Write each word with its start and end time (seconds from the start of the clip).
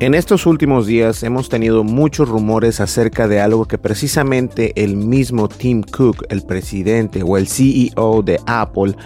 En 0.00 0.14
estos 0.14 0.46
últimos 0.46 0.86
días 0.86 1.22
hemos 1.24 1.50
tenido 1.50 1.84
muchos 1.84 2.26
rumores 2.26 2.80
acerca 2.80 3.28
de 3.28 3.38
algo 3.38 3.66
que 3.66 3.76
precisamente 3.76 4.72
el 4.82 4.96
mismo 4.96 5.46
Tim 5.46 5.82
Cook, 5.82 6.24
el 6.30 6.40
presidente 6.40 7.22
o 7.22 7.36
el 7.36 7.46
CEO 7.46 8.22
de 8.22 8.40
Apple, 8.46 8.96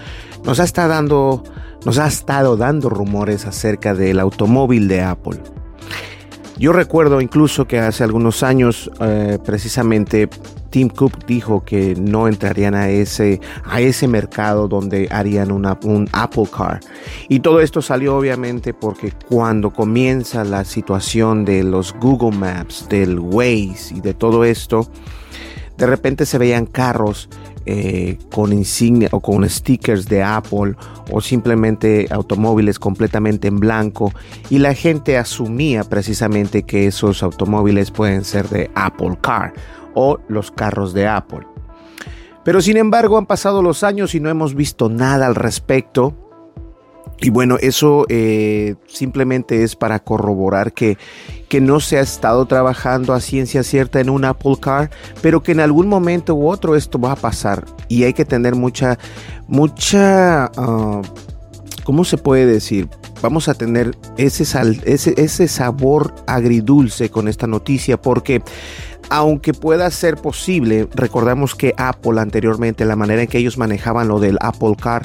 nos 0.45 0.61
ha 0.61 0.63
estado 0.63 0.91
dando, 0.91 1.43
nos 1.85 1.99
ha 1.99 2.07
estado 2.07 2.57
dando 2.57 2.91
rumores 2.91 3.45
acerca 3.45 3.93
del 3.93 4.21
automóvil 4.21 4.87
de 4.87 5.03
Apple. 5.03 5.41
Yo 6.59 6.73
recuerdo 6.73 7.21
incluso 7.21 7.67
que 7.67 7.81
hace 7.81 8.05
algunos 8.05 8.45
años 8.45 8.89
eh, 9.01 9.41
precisamente 9.45 10.29
Tim 10.75 10.89
Cook 10.89 11.25
dijo 11.25 11.65
que 11.65 11.95
no 11.95 12.27
entrarían 12.27 12.75
a 12.75 12.89
ese, 12.89 13.41
a 13.65 13.81
ese 13.81 14.09
mercado 14.09 14.67
donde 14.67 15.07
harían 15.09 15.53
un 15.53 16.09
Apple 16.11 16.49
Car. 16.51 16.81
Y 17.29 17.39
todo 17.39 17.61
esto 17.61 17.81
salió 17.81 18.17
obviamente 18.17 18.75
porque 18.75 19.13
cuando 19.29 19.73
comienza 19.73 20.43
la 20.43 20.65
situación 20.65 21.45
de 21.45 21.63
los 21.63 21.95
Google 22.01 22.37
Maps, 22.37 22.89
del 22.89 23.21
Waze 23.21 23.95
y 23.95 24.01
de 24.01 24.15
todo 24.15 24.45
esto, 24.45 24.91
de 25.77 25.87
repente 25.87 26.27
se 26.27 26.39
veían 26.39 26.67
carros 26.67 27.29
eh, 27.67 28.19
con 28.33 28.53
insignia 28.53 29.11
o 29.13 29.21
con 29.21 29.49
stickers 29.49 30.09
de 30.09 30.25
Apple 30.25 30.75
o 31.13 31.21
simplemente 31.21 32.09
automóviles 32.11 32.81
completamente 32.81 33.47
en 33.47 33.61
blanco 33.61 34.13
y 34.51 34.59
la 34.59 34.75
gente 34.75 35.19
asumía 35.19 35.85
precisamente 35.85 36.65
que 36.65 36.89
esos 36.89 37.23
automóviles 37.23 37.93
pueden 37.93 38.25
ser 38.25 38.49
de 38.49 38.73
Apple 38.75 39.17
Car 39.23 39.55
o 39.95 40.19
los 40.29 40.51
carros 40.51 40.93
de 40.95 41.07
Apple. 41.07 41.47
Pero 42.45 42.61
sin 42.61 42.77
embargo 42.77 43.17
han 43.17 43.27
pasado 43.27 43.63
los 43.63 43.83
años 43.83 44.15
y 44.15 44.21
no 44.21 44.29
hemos 44.29 44.55
visto 44.55 44.89
nada 44.89 45.27
al 45.27 45.35
respecto. 45.35 46.15
Y 47.21 47.31
bueno, 47.31 47.57
eso 47.61 48.05
eh, 48.09 48.75
simplemente 48.87 49.63
es 49.63 49.77
para 49.77 50.01
corroborar 50.01 50.73
que, 50.73 50.99
que 51.49 51.61
no 51.61 51.81
se 51.81 51.97
ha 51.97 52.01
estado 52.01 52.45
trabajando 52.47 53.15
a 53.15 53.21
ciencia 53.21 53.63
cierta 53.63 54.01
en 54.01 54.11
un 54.11 54.25
Apple 54.25 54.57
Car, 54.61 54.91
pero 55.23 55.43
que 55.43 55.53
en 55.53 55.61
algún 55.61 55.89
momento 55.89 56.35
u 56.35 56.49
otro 56.49 56.77
esto 56.77 56.99
va 56.99 57.13
a 57.13 57.17
pasar. 57.17 57.65
Y 57.89 58.05
hay 58.05 58.13
que 58.13 58.25
tener 58.25 58.57
mucha, 58.57 58.99
mucha, 59.47 60.51
uh, 60.59 61.03
¿cómo 61.85 62.05
se 62.05 62.19
puede 62.19 62.47
decir? 62.47 62.89
Vamos 63.23 63.49
a 63.49 63.55
tener 63.55 63.97
ese, 64.19 64.45
sal, 64.45 64.83
ese, 64.85 65.15
ese 65.17 65.49
sabor 65.49 66.15
agridulce 66.27 67.11
con 67.11 67.29
esta 67.29 67.47
noticia 67.47 67.99
porque 68.03 68.43
aunque 69.11 69.53
pueda 69.53 69.91
ser 69.91 70.17
posible, 70.17 70.89
recordamos 70.95 71.55
que 71.55 71.75
Apple 71.77 72.21
anteriormente, 72.21 72.85
la 72.85 72.97
manera 72.97 73.23
en 73.23 73.29
que 73.29 73.39
ellos 73.39 73.59
manejaban 73.59 74.09
lo 74.09 74.21
del 74.21 74.39
Apple 74.41 74.77
Car, 74.81 75.05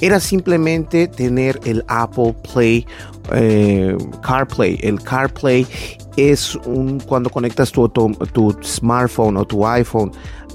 era 0.00 0.20
simplemente 0.20 1.08
tener 1.08 1.60
el 1.64 1.84
Apple 1.88 2.34
Play, 2.52 2.86
eh, 3.32 3.96
CarPlay. 4.22 4.78
El 4.82 5.02
CarPlay 5.02 5.66
es 6.16 6.56
un, 6.66 7.00
cuando 7.00 7.30
conectas 7.30 7.70
tu, 7.72 7.88
tu 7.88 8.56
smartphone 8.62 9.36
o 9.36 9.44
tu 9.44 9.66
iPhone 9.66 10.12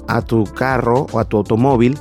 a 0.08 0.22
tu 0.22 0.44
carro 0.44 1.06
o 1.12 1.18
a 1.18 1.24
tu 1.24 1.38
automóvil, 1.38 1.98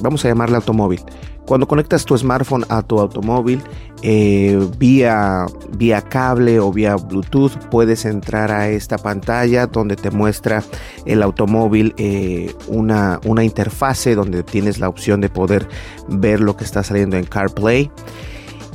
vamos 0.00 0.24
a 0.24 0.28
llamarle 0.28 0.56
automóvil. 0.56 1.00
Cuando 1.48 1.66
conectas 1.66 2.04
tu 2.04 2.16
smartphone 2.18 2.66
a 2.68 2.82
tu 2.82 3.00
automóvil 3.00 3.62
eh, 4.02 4.68
vía, 4.76 5.46
vía 5.78 6.02
cable 6.02 6.60
o 6.60 6.70
vía 6.70 6.94
Bluetooth, 6.96 7.56
puedes 7.70 8.04
entrar 8.04 8.52
a 8.52 8.68
esta 8.68 8.98
pantalla 8.98 9.66
donde 9.66 9.96
te 9.96 10.10
muestra 10.10 10.62
el 11.06 11.22
automóvil 11.22 11.94
eh, 11.96 12.54
una, 12.66 13.18
una 13.24 13.44
interfase 13.44 14.14
donde 14.14 14.42
tienes 14.42 14.78
la 14.78 14.90
opción 14.90 15.22
de 15.22 15.30
poder 15.30 15.66
ver 16.06 16.40
lo 16.40 16.54
que 16.54 16.64
está 16.64 16.82
saliendo 16.82 17.16
en 17.16 17.24
CarPlay. 17.24 17.90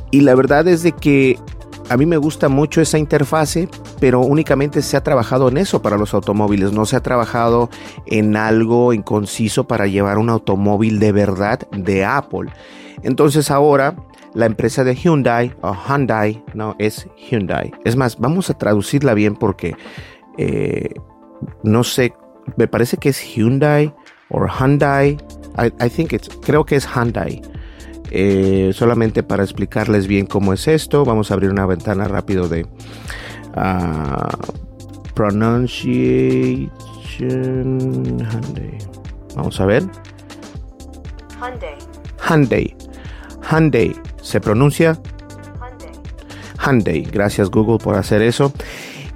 Y 0.10 0.22
la 0.22 0.34
verdad 0.34 0.68
es 0.68 0.82
de 0.82 0.94
que 0.94 1.38
a 1.90 1.98
mí 1.98 2.06
me 2.06 2.18
gusta 2.18 2.50
mucho 2.50 2.82
esa 2.82 2.98
interfase, 2.98 3.68
pero 4.00 4.22
únicamente 4.22 4.82
se 4.82 4.98
ha 4.98 5.04
trabajado 5.04 5.50
en 5.50 5.58
eso 5.58 5.82
para 5.82 5.98
los 5.98 6.14
automóviles, 6.14 6.72
no 6.72 6.86
se 6.86 6.96
ha 6.96 7.02
trabajado 7.02 7.70
en 8.06 8.36
algo 8.36 8.94
inconciso 8.94 9.66
para 9.66 9.88
llevar 9.88 10.18
un 10.18 10.30
automóvil 10.30 11.00
de 11.00 11.12
verdad 11.12 11.60
de 11.72 12.06
Apple. 12.06 12.52
Entonces 13.04 13.52
ahora 13.52 13.96
la 14.34 14.46
empresa 14.46 14.84
de 14.84 14.96
Hyundai 14.96 15.54
o 15.62 15.74
Hyundai, 15.74 16.44
no, 16.54 16.76
es 16.80 17.08
Hyundai. 17.30 17.72
Es 17.86 17.96
más, 17.96 18.18
vamos 18.18 18.50
a 18.50 18.58
traducirla 18.58 19.14
bien 19.14 19.36
porque 19.36 19.76
eh, 20.38 20.90
no 21.64 21.84
sé, 21.84 22.14
me 22.58 22.68
parece 22.68 22.98
que 22.98 23.10
es 23.10 23.20
Hyundai 23.20 23.94
o 24.30 24.46
Hyundai. 24.48 25.18
I, 25.56 25.90
think 25.90 26.14
it's, 26.14 26.30
creo 26.42 26.66
que 26.66 26.76
es 26.76 26.88
Hyundai. 26.88 27.42
Eh, 28.12 28.72
solamente 28.74 29.24
para 29.24 29.44
explicarles 29.44 30.08
bien 30.08 30.26
cómo 30.26 30.54
es 30.54 30.68
esto, 30.68 31.04
vamos 31.06 31.32
a 31.32 31.34
abrir 31.34 31.50
una 31.50 31.66
ventana 31.66 32.08
rápido 32.08 32.48
de 32.48 32.64
uh, 33.56 34.28
pronunciation. 35.14 36.70
Hyundai. 37.20 38.78
Vamos 39.36 39.60
a 39.60 39.66
ver. 39.66 39.84
Hyundai. 41.40 41.78
Hyundai. 42.30 42.76
Hyundai. 43.52 43.96
Se 44.22 44.40
pronuncia 44.40 45.00
Hyundai. 45.60 45.92
Hyundai. 46.66 47.02
Gracias 47.12 47.50
Google 47.50 47.78
por 47.78 47.96
hacer 47.96 48.22
eso. 48.22 48.54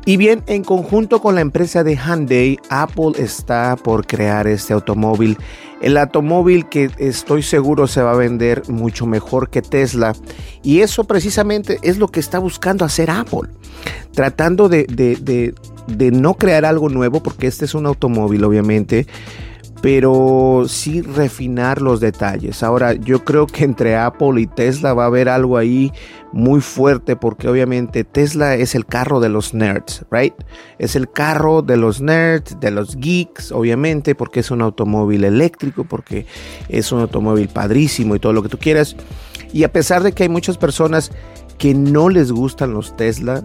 Y 0.07 0.15
bien, 0.15 0.41
en 0.47 0.63
conjunto 0.63 1.21
con 1.21 1.35
la 1.35 1.41
empresa 1.41 1.83
de 1.83 1.97
Hyundai, 1.97 2.57
Apple 2.69 3.11
está 3.17 3.75
por 3.75 4.07
crear 4.07 4.47
este 4.47 4.71
automóvil 4.71 5.37
el 5.81 5.97
automóvil 5.97 6.67
que 6.67 6.89
estoy 6.97 7.43
seguro 7.43 7.87
se 7.87 8.01
va 8.01 8.11
a 8.11 8.15
vender 8.15 8.63
mucho 8.67 9.05
mejor 9.05 9.49
que 9.49 9.61
Tesla. 9.61 10.15
Y 10.63 10.79
eso 10.79 11.03
precisamente 11.03 11.77
es 11.83 11.97
lo 11.97 12.07
que 12.07 12.19
está 12.19 12.39
buscando 12.39 12.83
hacer 12.83 13.11
Apple. 13.11 13.49
Tratando 14.11 14.69
de, 14.69 15.53
no 16.11 16.33
crear 16.33 16.65
algo 16.65 16.89
nuevo, 16.89 17.21
porque 17.21 17.47
este 17.47 17.65
es 17.65 17.75
un 17.75 17.85
automóvil 17.85 18.43
obviamente, 18.43 19.05
pero 19.81 20.63
sí 20.67 21.01
refinar 21.01 21.81
los 21.81 21.99
detalles. 21.99 22.63
Ahora, 22.63 22.93
yo 22.93 23.23
creo 23.23 23.47
que 23.47 23.63
entre 23.63 23.95
Apple 23.95 24.41
y 24.41 24.47
Tesla 24.47 24.93
va 24.93 25.03
a 25.03 25.07
haber 25.07 25.29
algo 25.29 25.57
ahí 25.57 25.91
muy 26.33 26.61
fuerte 26.61 27.15
porque 27.15 27.47
obviamente 27.47 28.03
Tesla 28.03 28.55
es 28.55 28.75
el 28.75 28.85
carro 28.85 29.19
de 29.19 29.29
los 29.29 29.53
nerds, 29.53 30.05
right? 30.11 30.33
Es 30.79 30.95
el 30.95 31.09
carro 31.09 31.61
de 31.61 31.77
los 31.77 32.01
nerds, 32.01 32.59
de 32.59 32.71
los 32.71 32.97
geeks, 32.97 33.51
obviamente, 33.51 34.15
porque 34.15 34.39
es 34.39 34.51
un 34.51 34.61
automóvil 34.61 35.23
eléctrico, 35.23 35.83
porque 35.83 36.25
es 36.69 36.91
un 36.91 37.01
automóvil 37.01 37.47
padrísimo 37.47 38.15
y 38.15 38.19
todo 38.19 38.33
lo 38.33 38.43
que 38.43 38.49
tú 38.49 38.57
quieras. 38.57 38.95
Y 39.53 39.63
a 39.63 39.71
pesar 39.71 40.03
de 40.03 40.11
que 40.11 40.23
hay 40.23 40.29
muchas 40.29 40.57
personas 40.57 41.11
que 41.57 41.73
no 41.73 42.09
les 42.09 42.31
gustan 42.31 42.73
los 42.73 42.95
Tesla, 42.95 43.43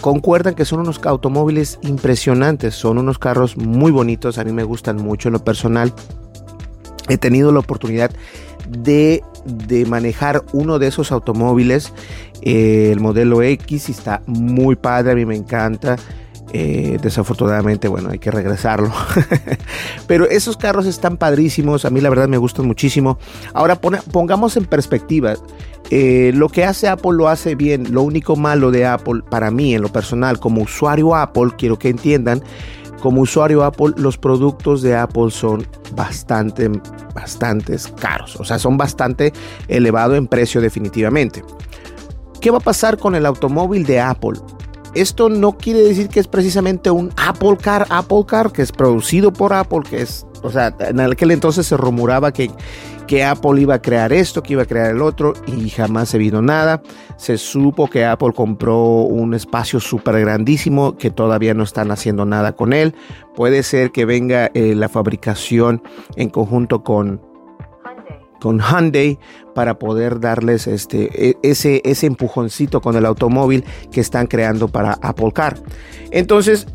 concuerdan 0.00 0.54
que 0.54 0.64
son 0.64 0.80
unos 0.80 1.00
automóviles 1.04 1.78
impresionantes, 1.82 2.74
son 2.74 2.98
unos 2.98 3.18
carros 3.18 3.56
muy 3.56 3.90
bonitos, 3.90 4.38
a 4.38 4.44
mí 4.44 4.52
me 4.52 4.64
gustan 4.64 4.96
mucho 4.96 5.28
en 5.28 5.34
lo 5.34 5.44
personal. 5.44 5.92
He 7.08 7.18
tenido 7.18 7.52
la 7.52 7.60
oportunidad 7.60 8.10
de, 8.68 9.22
manejar 9.86 10.44
uno 10.52 10.78
de 10.78 10.88
esos 10.88 11.12
automóviles, 11.12 11.92
eh, 12.42 12.90
el 12.92 13.00
modelo 13.00 13.42
X, 13.42 13.88
y 13.88 13.92
está 13.92 14.22
muy 14.26 14.76
padre, 14.76 15.12
a 15.12 15.14
mí 15.14 15.24
me 15.24 15.36
encanta. 15.36 15.96
Eh, 16.52 16.98
desafortunadamente, 17.02 17.88
bueno, 17.88 18.10
hay 18.10 18.18
que 18.18 18.30
regresarlo. 18.30 18.92
Pero 20.06 20.28
esos 20.28 20.56
carros 20.56 20.86
están 20.86 21.16
padrísimos, 21.16 21.84
a 21.84 21.90
mí 21.90 22.00
la 22.00 22.08
verdad 22.08 22.28
me 22.28 22.38
gustan 22.38 22.66
muchísimo. 22.66 23.18
Ahora 23.52 23.78
pongamos 23.80 24.56
en 24.56 24.64
perspectiva, 24.64 25.34
eh, 25.90 26.32
lo 26.34 26.48
que 26.48 26.64
hace 26.64 26.88
Apple 26.88 27.12
lo 27.12 27.28
hace 27.28 27.54
bien. 27.54 27.92
Lo 27.92 28.02
único 28.02 28.36
malo 28.36 28.70
de 28.70 28.86
Apple, 28.86 29.22
para 29.28 29.50
mí 29.50 29.74
en 29.74 29.82
lo 29.82 29.88
personal, 29.88 30.38
como 30.38 30.62
usuario 30.62 31.14
Apple, 31.14 31.50
quiero 31.56 31.78
que 31.78 31.88
entiendan, 31.88 32.42
como 33.00 33.20
usuario 33.20 33.62
Apple, 33.62 33.94
los 33.96 34.18
productos 34.18 34.82
de 34.82 34.96
Apple 34.96 35.30
son 35.30 35.66
bastante, 35.94 36.70
bastante 37.14 37.76
caros. 38.00 38.36
O 38.36 38.44
sea, 38.44 38.58
son 38.58 38.76
bastante 38.76 39.32
elevados 39.68 40.16
en 40.18 40.26
precio 40.26 40.60
definitivamente. 40.60 41.44
¿Qué 42.40 42.50
va 42.50 42.58
a 42.58 42.60
pasar 42.60 42.98
con 42.98 43.14
el 43.14 43.26
automóvil 43.26 43.86
de 43.86 44.00
Apple? 44.00 44.38
Esto 45.00 45.28
no 45.28 45.56
quiere 45.58 45.80
decir 45.80 46.08
que 46.08 46.20
es 46.20 46.28
precisamente 46.28 46.90
un 46.90 47.12
Apple 47.16 47.56
Car, 47.60 47.86
Apple 47.90 48.24
Car, 48.26 48.52
que 48.52 48.62
es 48.62 48.72
producido 48.72 49.32
por 49.32 49.52
Apple, 49.52 49.80
que 49.88 50.02
es, 50.02 50.26
o 50.42 50.50
sea, 50.50 50.74
en 50.80 51.00
aquel 51.00 51.30
entonces 51.30 51.66
se 51.66 51.76
rumoraba 51.76 52.32
que 52.32 52.50
que 53.06 53.24
Apple 53.24 53.60
iba 53.60 53.74
a 53.74 53.82
crear 53.82 54.12
esto, 54.12 54.42
que 54.42 54.54
iba 54.54 54.62
a 54.62 54.66
crear 54.66 54.90
el 54.90 55.00
otro 55.00 55.32
y 55.46 55.70
jamás 55.70 56.08
se 56.08 56.18
vino 56.18 56.42
nada. 56.42 56.82
Se 57.16 57.38
supo 57.38 57.88
que 57.88 58.04
Apple 58.04 58.32
compró 58.34 59.02
un 59.02 59.32
espacio 59.34 59.80
súper 59.80 60.20
grandísimo 60.20 60.96
que 60.96 61.10
todavía 61.10 61.54
no 61.54 61.62
están 61.62 61.90
haciendo 61.90 62.24
nada 62.24 62.52
con 62.52 62.72
él. 62.72 62.94
Puede 63.34 63.62
ser 63.62 63.92
que 63.92 64.04
venga 64.04 64.50
eh, 64.54 64.74
la 64.74 64.88
fabricación 64.88 65.82
en 66.16 66.28
conjunto 66.30 66.82
con 66.82 67.20
con 68.46 68.60
Hyundai 68.60 69.18
para 69.56 69.76
poder 69.76 70.20
darles 70.20 70.68
este, 70.68 71.30
e, 71.30 71.36
ese, 71.42 71.82
ese 71.84 72.06
empujoncito 72.06 72.80
con 72.80 72.94
el 72.94 73.04
automóvil 73.04 73.64
que 73.90 74.00
están 74.00 74.28
creando 74.28 74.68
para 74.68 74.92
Apple 75.02 75.32
Car. 75.34 75.58
Entonces, 76.12 76.68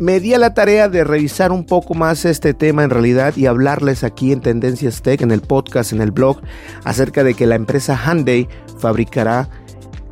me 0.00 0.18
di 0.18 0.34
a 0.34 0.38
la 0.38 0.52
tarea 0.52 0.88
de 0.88 1.04
revisar 1.04 1.52
un 1.52 1.64
poco 1.64 1.94
más 1.94 2.24
este 2.24 2.54
tema 2.54 2.82
en 2.82 2.90
realidad 2.90 3.36
y 3.36 3.46
hablarles 3.46 4.02
aquí 4.02 4.32
en 4.32 4.40
Tendencias 4.40 5.00
Tech, 5.02 5.22
en 5.22 5.30
el 5.30 5.42
podcast, 5.42 5.92
en 5.92 6.00
el 6.00 6.10
blog, 6.10 6.40
acerca 6.82 7.22
de 7.22 7.34
que 7.34 7.46
la 7.46 7.54
empresa 7.54 7.96
Hyundai 7.96 8.48
fabricará 8.80 9.48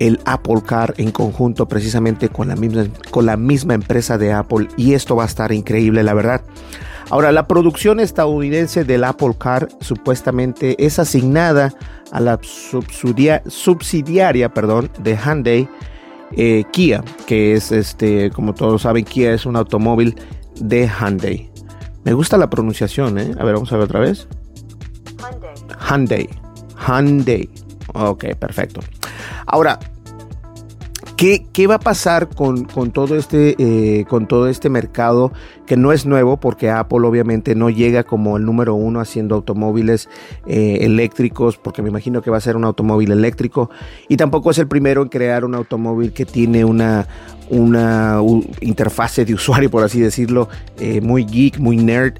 el 0.00 0.18
Apple 0.24 0.62
Car 0.66 0.94
en 0.96 1.12
conjunto 1.12 1.68
precisamente 1.68 2.28
con 2.28 2.48
la 2.48 2.56
misma, 2.56 2.86
con 3.10 3.26
la 3.26 3.36
misma 3.36 3.74
empresa 3.74 4.18
de 4.18 4.32
Apple 4.32 4.66
y 4.76 4.94
esto 4.94 5.14
va 5.14 5.22
a 5.22 5.26
estar 5.26 5.52
increíble 5.52 6.02
la 6.02 6.14
verdad. 6.14 6.42
Ahora, 7.10 7.32
la 7.32 7.48
producción 7.48 8.00
estadounidense 8.00 8.84
del 8.84 9.04
Apple 9.04 9.34
Car 9.36 9.68
supuestamente 9.80 10.84
es 10.84 10.98
asignada 10.98 11.74
a 12.12 12.20
la 12.20 12.38
subsidiaria, 12.42 14.54
perdón, 14.54 14.90
de 15.00 15.16
Hyundai 15.16 15.68
eh, 16.36 16.64
Kia, 16.70 17.02
que 17.26 17.54
es 17.54 17.72
este, 17.72 18.30
como 18.30 18.54
todos 18.54 18.82
saben, 18.82 19.04
Kia 19.04 19.32
es 19.32 19.44
un 19.44 19.56
automóvil 19.56 20.14
de 20.60 20.88
Hyundai. 20.88 21.50
Me 22.04 22.12
gusta 22.12 22.38
la 22.38 22.48
pronunciación, 22.48 23.18
¿eh? 23.18 23.32
A 23.38 23.44
ver, 23.44 23.54
vamos 23.54 23.72
a 23.72 23.76
ver 23.76 23.84
otra 23.84 24.00
vez. 24.00 24.28
Hyundai. 25.88 26.28
Hyundai. 26.86 27.50
Ok, 27.94 28.34
perfecto. 28.38 28.80
Ahora, 29.46 29.78
¿Qué, 31.20 31.66
va 31.66 31.74
a 31.74 31.78
pasar 31.78 32.30
con, 32.30 32.64
todo 32.92 33.14
este, 33.14 33.54
eh, 33.58 34.06
con 34.06 34.26
todo 34.26 34.48
este 34.48 34.70
mercado 34.70 35.34
que 35.66 35.76
no 35.76 35.92
es 35.92 36.06
nuevo 36.06 36.40
porque 36.40 36.70
Apple 36.70 37.06
obviamente 37.06 37.54
no 37.54 37.68
llega 37.68 38.04
como 38.04 38.38
el 38.38 38.46
número 38.46 38.74
uno 38.74 39.00
haciendo 39.00 39.34
automóviles 39.34 40.08
eh, 40.46 40.78
eléctricos 40.80 41.58
porque 41.58 41.82
me 41.82 41.90
imagino 41.90 42.22
que 42.22 42.30
va 42.30 42.38
a 42.38 42.40
ser 42.40 42.56
un 42.56 42.64
automóvil 42.64 43.12
eléctrico 43.12 43.68
y 44.08 44.16
tampoco 44.16 44.50
es 44.50 44.56
el 44.56 44.66
primero 44.66 45.02
en 45.02 45.10
crear 45.10 45.44
un 45.44 45.54
automóvil 45.54 46.14
que 46.14 46.24
tiene 46.24 46.64
una, 46.64 47.06
una 47.50 48.18
interfase 48.62 49.26
de 49.26 49.34
usuario 49.34 49.70
por 49.70 49.84
así 49.84 50.00
decirlo 50.00 50.48
eh, 50.78 51.02
muy 51.02 51.26
geek, 51.26 51.58
muy 51.58 51.76
nerd. 51.76 52.14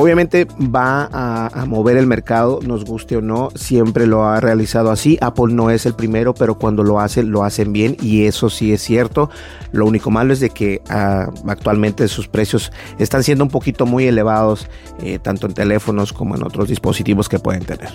Obviamente 0.00 0.46
va 0.60 1.08
a, 1.12 1.64
mover 1.66 1.96
el 1.96 2.06
mercado, 2.06 2.60
nos 2.64 2.84
guste 2.84 3.16
o 3.16 3.20
no, 3.20 3.48
siempre 3.56 4.06
lo 4.06 4.26
ha 4.26 4.38
realizado 4.38 4.92
así. 4.92 5.18
Apple 5.20 5.52
no 5.52 5.70
es 5.70 5.86
el 5.86 5.94
primero, 5.94 6.34
pero 6.34 6.56
cuando 6.56 6.84
lo 6.84 7.00
hace, 7.00 7.24
lo 7.24 7.42
hacen 7.42 7.72
bien 7.72 7.96
y 8.00 8.26
eso 8.26 8.48
sí 8.48 8.72
es 8.72 8.80
cierto. 8.80 9.28
Lo 9.72 9.86
único 9.86 10.12
malo 10.12 10.32
es 10.32 10.38
de 10.38 10.50
que 10.50 10.82
ah, 10.88 11.32
actualmente 11.48 12.06
sus 12.06 12.28
precios 12.28 12.70
están 13.00 13.24
siendo 13.24 13.42
un 13.42 13.50
poquito 13.50 13.86
muy 13.86 14.06
elevados, 14.06 14.68
eh, 15.02 15.18
tanto 15.18 15.48
en 15.48 15.54
teléfonos 15.54 16.12
como 16.12 16.36
en 16.36 16.44
otros 16.44 16.68
dispositivos 16.68 17.28
que 17.28 17.40
pueden 17.40 17.64
tener. 17.64 17.90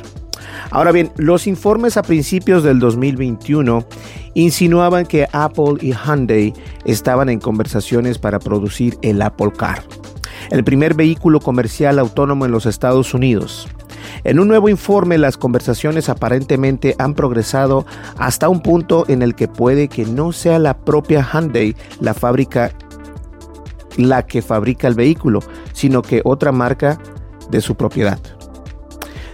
Ahora 0.71 0.91
bien, 0.91 1.09
los 1.15 1.47
informes 1.47 1.95
a 1.95 2.01
principios 2.01 2.63
del 2.63 2.79
2021 2.79 3.85
insinuaban 4.33 5.05
que 5.05 5.25
Apple 5.31 5.75
y 5.79 5.93
Hyundai 5.93 6.53
estaban 6.83 7.29
en 7.29 7.39
conversaciones 7.39 8.17
para 8.17 8.39
producir 8.39 8.97
el 9.03 9.21
Apple 9.21 9.53
Car 9.55 9.85
el 10.49 10.63
primer 10.63 10.93
vehículo 10.93 11.39
comercial 11.39 11.99
autónomo 11.99 12.45
en 12.45 12.51
los 12.51 12.65
Estados 12.65 13.13
Unidos. 13.13 13.67
En 14.23 14.39
un 14.39 14.47
nuevo 14.47 14.69
informe, 14.69 15.17
las 15.17 15.37
conversaciones 15.37 16.09
aparentemente 16.09 16.95
han 16.97 17.13
progresado 17.13 17.85
hasta 18.17 18.49
un 18.49 18.61
punto 18.61 19.05
en 19.07 19.21
el 19.21 19.35
que 19.35 19.47
puede 19.47 19.87
que 19.87 20.05
no 20.05 20.31
sea 20.31 20.59
la 20.59 20.77
propia 20.77 21.27
Hyundai 21.31 21.75
la 21.99 22.13
fábrica 22.13 22.71
la 23.97 24.25
que 24.25 24.41
fabrica 24.41 24.87
el 24.87 24.95
vehículo, 24.95 25.39
sino 25.73 26.01
que 26.01 26.21
otra 26.23 26.51
marca 26.51 26.99
de 27.51 27.61
su 27.61 27.75
propiedad. 27.75 28.19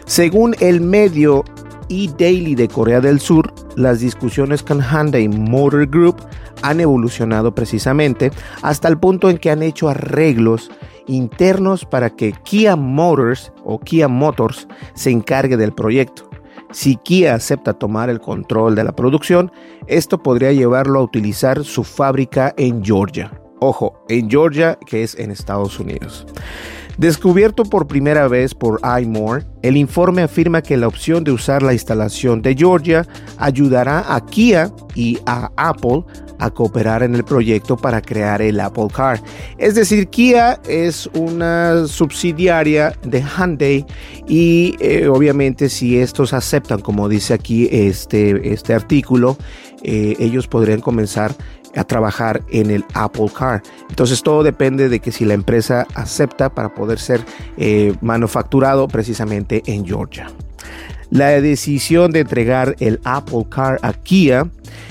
Según 0.05 0.55
el 0.59 0.81
medio 0.81 1.45
e-Daily 1.89 2.55
de 2.55 2.67
Corea 2.67 2.99
del 2.99 3.19
Sur, 3.19 3.53
las 3.75 3.99
discusiones 3.99 4.63
con 4.63 4.81
Hyundai 4.81 5.27
Motor 5.27 5.87
Group 5.87 6.17
han 6.61 6.81
evolucionado 6.81 7.55
precisamente 7.55 8.31
hasta 8.61 8.87
el 8.87 8.97
punto 8.97 9.29
en 9.29 9.37
que 9.37 9.51
han 9.51 9.63
hecho 9.63 9.87
arreglos 9.87 10.69
internos 11.09 11.85
para 11.85 12.09
que 12.09 12.33
Kia 12.43 12.75
Motors 12.75 13.51
o 13.63 13.79
Kia 13.79 14.07
Motors 14.07 14.67
se 14.93 15.11
encargue 15.11 15.57
del 15.57 15.73
proyecto. 15.73 16.29
Si 16.71 16.95
Kia 16.97 17.33
acepta 17.33 17.73
tomar 17.73 18.09
el 18.09 18.19
control 18.19 18.75
de 18.75 18.83
la 18.83 18.95
producción, 18.95 19.51
esto 19.87 20.21
podría 20.21 20.51
llevarlo 20.51 20.99
a 20.99 21.03
utilizar 21.03 21.63
su 21.63 21.83
fábrica 21.83 22.53
en 22.57 22.83
Georgia. 22.83 23.31
Ojo, 23.59 24.05
en 24.07 24.29
Georgia, 24.29 24.77
que 24.85 25.03
es 25.03 25.17
en 25.17 25.31
Estados 25.31 25.79
Unidos. 25.79 26.25
Descubierto 26.97 27.63
por 27.63 27.87
primera 27.87 28.27
vez 28.27 28.53
por 28.53 28.81
iMore, 29.01 29.45
el 29.61 29.77
informe 29.77 30.21
afirma 30.21 30.61
que 30.61 30.75
la 30.75 30.87
opción 30.87 31.23
de 31.23 31.31
usar 31.31 31.63
la 31.63 31.71
instalación 31.71 32.41
de 32.41 32.55
Georgia 32.55 33.07
ayudará 33.37 34.13
a 34.13 34.25
Kia 34.25 34.69
y 34.95 35.17
a 35.25 35.49
Apple 35.55 36.03
a 36.39 36.49
cooperar 36.49 37.03
en 37.03 37.15
el 37.15 37.23
proyecto 37.23 37.77
para 37.77 38.01
crear 38.01 38.41
el 38.41 38.59
Apple 38.59 38.87
Car. 38.93 39.21
Es 39.57 39.75
decir, 39.75 40.07
Kia 40.07 40.59
es 40.67 41.07
una 41.13 41.85
subsidiaria 41.87 42.93
de 43.03 43.21
Hyundai 43.21 43.85
y 44.27 44.75
eh, 44.79 45.07
obviamente 45.07 45.69
si 45.69 45.99
estos 45.99 46.33
aceptan, 46.33 46.79
como 46.81 47.09
dice 47.09 47.33
aquí 47.33 47.67
este, 47.71 48.53
este 48.53 48.73
artículo, 48.73 49.37
eh, 49.83 50.15
ellos 50.19 50.47
podrían 50.47 50.81
comenzar 50.81 51.35
a 51.75 51.83
trabajar 51.83 52.41
en 52.49 52.71
el 52.71 52.83
Apple 52.93 53.29
Car. 53.37 53.61
Entonces 53.89 54.23
todo 54.23 54.43
depende 54.43 54.89
de 54.89 54.99
que 54.99 55.11
si 55.11 55.25
la 55.25 55.33
empresa 55.33 55.85
acepta 55.93 56.49
para 56.49 56.73
poder 56.73 56.99
ser 56.99 57.23
eh, 57.57 57.93
manufacturado 58.01 58.87
precisamente 58.87 59.61
en 59.65 59.85
Georgia. 59.85 60.27
La 61.09 61.29
decisión 61.41 62.11
de 62.11 62.19
entregar 62.19 62.75
el 62.79 62.99
Apple 63.03 63.45
Car 63.49 63.79
a 63.81 63.93
Kia 63.93 64.47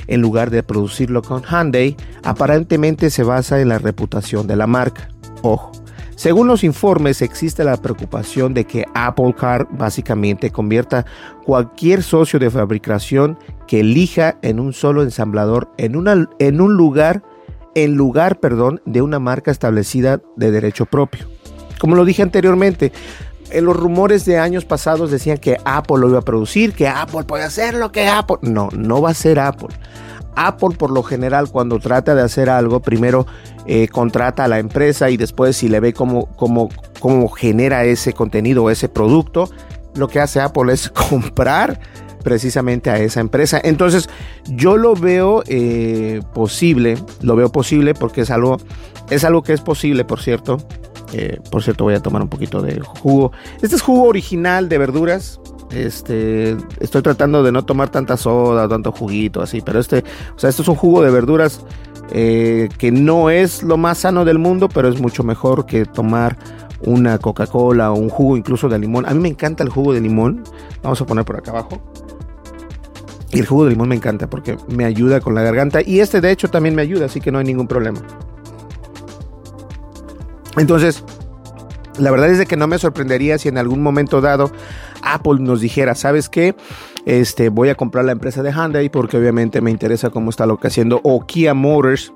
en 0.08 0.20
lugar 0.20 0.50
de 0.50 0.62
producirlo 0.62 1.22
con 1.22 1.42
Hyundai 1.42 1.96
aparentemente 2.24 3.10
se 3.10 3.22
basa 3.22 3.60
en 3.60 3.68
la 3.68 3.78
reputación 3.78 4.46
de 4.46 4.56
la 4.56 4.66
marca. 4.66 5.08
Ojo, 5.42 5.70
según 6.18 6.48
los 6.48 6.64
informes 6.64 7.22
existe 7.22 7.62
la 7.62 7.76
preocupación 7.76 8.52
de 8.52 8.64
que 8.64 8.84
Apple 8.94 9.32
Car 9.38 9.68
básicamente 9.70 10.50
convierta 10.50 11.06
cualquier 11.44 12.02
socio 12.02 12.40
de 12.40 12.50
fabricación 12.50 13.38
que 13.68 13.80
elija 13.80 14.36
en 14.42 14.58
un 14.58 14.72
solo 14.72 15.04
ensamblador 15.04 15.70
en, 15.78 15.94
un 15.94 16.76
lugar 16.76 17.22
en 17.76 17.94
lugar, 17.94 18.40
perdón, 18.40 18.80
de 18.84 19.00
una 19.00 19.20
marca 19.20 19.52
establecida 19.52 20.20
de 20.34 20.50
derecho 20.50 20.86
propio. 20.86 21.28
Como 21.78 21.94
lo 21.94 22.04
dije 22.04 22.22
anteriormente, 22.22 22.90
en 23.50 23.64
los 23.64 23.76
rumores 23.76 24.24
de 24.24 24.38
años 24.38 24.64
pasados 24.64 25.10
decían 25.10 25.38
que 25.38 25.56
Apple 25.64 25.98
lo 25.98 26.08
iba 26.08 26.18
a 26.18 26.22
producir, 26.22 26.74
que 26.74 26.88
Apple 26.88 27.24
puede 27.24 27.44
hacerlo, 27.44 27.92
que 27.92 28.08
Apple... 28.08 28.36
No, 28.42 28.68
no 28.72 29.02
va 29.02 29.10
a 29.10 29.14
ser 29.14 29.38
Apple. 29.38 29.74
Apple 30.34 30.76
por 30.78 30.90
lo 30.90 31.02
general 31.02 31.50
cuando 31.50 31.78
trata 31.80 32.14
de 32.14 32.22
hacer 32.22 32.48
algo, 32.48 32.80
primero 32.80 33.26
eh, 33.66 33.88
contrata 33.88 34.44
a 34.44 34.48
la 34.48 34.58
empresa 34.58 35.10
y 35.10 35.16
después 35.16 35.56
si 35.56 35.68
le 35.68 35.80
ve 35.80 35.92
cómo, 35.92 36.26
cómo, 36.36 36.68
cómo 37.00 37.28
genera 37.28 37.84
ese 37.84 38.12
contenido 38.12 38.64
o 38.64 38.70
ese 38.70 38.88
producto, 38.88 39.50
lo 39.94 40.08
que 40.08 40.20
hace 40.20 40.40
Apple 40.40 40.72
es 40.72 40.88
comprar 41.10 41.80
precisamente 42.22 42.90
a 42.90 42.98
esa 42.98 43.20
empresa. 43.20 43.60
Entonces 43.62 44.08
yo 44.46 44.76
lo 44.76 44.94
veo 44.94 45.42
eh, 45.46 46.20
posible, 46.34 46.98
lo 47.22 47.36
veo 47.36 47.50
posible 47.50 47.94
porque 47.94 48.22
es 48.22 48.30
algo, 48.30 48.58
es 49.10 49.24
algo 49.24 49.42
que 49.42 49.52
es 49.52 49.60
posible, 49.60 50.04
por 50.04 50.20
cierto. 50.20 50.58
Eh, 51.12 51.40
por 51.50 51.62
cierto, 51.62 51.84
voy 51.84 51.94
a 51.94 52.00
tomar 52.00 52.22
un 52.22 52.28
poquito 52.28 52.60
de 52.60 52.80
jugo. 52.80 53.32
Este 53.62 53.76
es 53.76 53.82
jugo 53.82 54.08
original 54.08 54.68
de 54.68 54.78
verduras. 54.78 55.40
Este, 55.70 56.56
estoy 56.80 57.02
tratando 57.02 57.42
de 57.42 57.52
no 57.52 57.64
tomar 57.64 57.90
tanta 57.90 58.16
soda, 58.16 58.68
tanto 58.68 58.90
juguito, 58.90 59.42
así, 59.42 59.60
pero 59.60 59.78
este, 59.80 60.02
o 60.34 60.38
sea, 60.38 60.48
esto 60.48 60.62
es 60.62 60.68
un 60.68 60.76
jugo 60.76 61.02
de 61.02 61.10
verduras 61.10 61.62
eh, 62.10 62.70
que 62.78 62.90
no 62.90 63.28
es 63.28 63.62
lo 63.62 63.76
más 63.76 63.98
sano 63.98 64.24
del 64.24 64.38
mundo, 64.38 64.68
pero 64.68 64.88
es 64.88 64.98
mucho 65.00 65.24
mejor 65.24 65.66
que 65.66 65.84
tomar 65.84 66.38
una 66.80 67.18
Coca-Cola 67.18 67.92
o 67.92 67.98
un 67.98 68.08
jugo 68.08 68.36
incluso 68.36 68.68
de 68.68 68.78
limón. 68.78 69.06
A 69.06 69.12
mí 69.12 69.20
me 69.20 69.28
encanta 69.28 69.62
el 69.62 69.68
jugo 69.68 69.92
de 69.92 70.00
limón. 70.00 70.42
Vamos 70.82 71.00
a 71.00 71.06
poner 71.06 71.24
por 71.24 71.36
acá 71.36 71.50
abajo. 71.50 71.80
Y 73.30 73.40
el 73.40 73.46
jugo 73.46 73.64
de 73.64 73.70
limón 73.70 73.88
me 73.88 73.96
encanta 73.96 74.30
porque 74.30 74.56
me 74.68 74.84
ayuda 74.84 75.20
con 75.20 75.34
la 75.34 75.42
garganta. 75.42 75.80
Y 75.84 76.00
este 76.00 76.20
de 76.20 76.30
hecho 76.30 76.48
también 76.48 76.74
me 76.74 76.82
ayuda, 76.82 77.06
así 77.06 77.20
que 77.20 77.30
no 77.30 77.38
hay 77.38 77.44
ningún 77.44 77.68
problema. 77.68 78.00
Entonces, 80.58 81.04
la 81.98 82.10
verdad 82.10 82.30
es 82.30 82.38
de 82.38 82.46
que 82.46 82.56
no 82.56 82.66
me 82.66 82.78
sorprendería 82.78 83.38
si 83.38 83.48
en 83.48 83.58
algún 83.58 83.82
momento 83.82 84.20
dado 84.20 84.50
Apple 85.02 85.36
nos 85.40 85.60
dijera, 85.60 85.94
¿sabes 85.94 86.28
qué? 86.28 86.54
Este, 87.06 87.48
voy 87.48 87.70
a 87.70 87.74
comprar 87.74 88.04
la 88.04 88.12
empresa 88.12 88.42
de 88.42 88.52
Hyundai 88.52 88.88
porque 88.88 89.16
obviamente 89.16 89.60
me 89.60 89.70
interesa 89.70 90.10
cómo 90.10 90.30
está 90.30 90.46
lo 90.46 90.58
que 90.58 90.68
haciendo. 90.68 91.00
O 91.02 91.26
Kia 91.26 91.54
Motors 91.54 92.12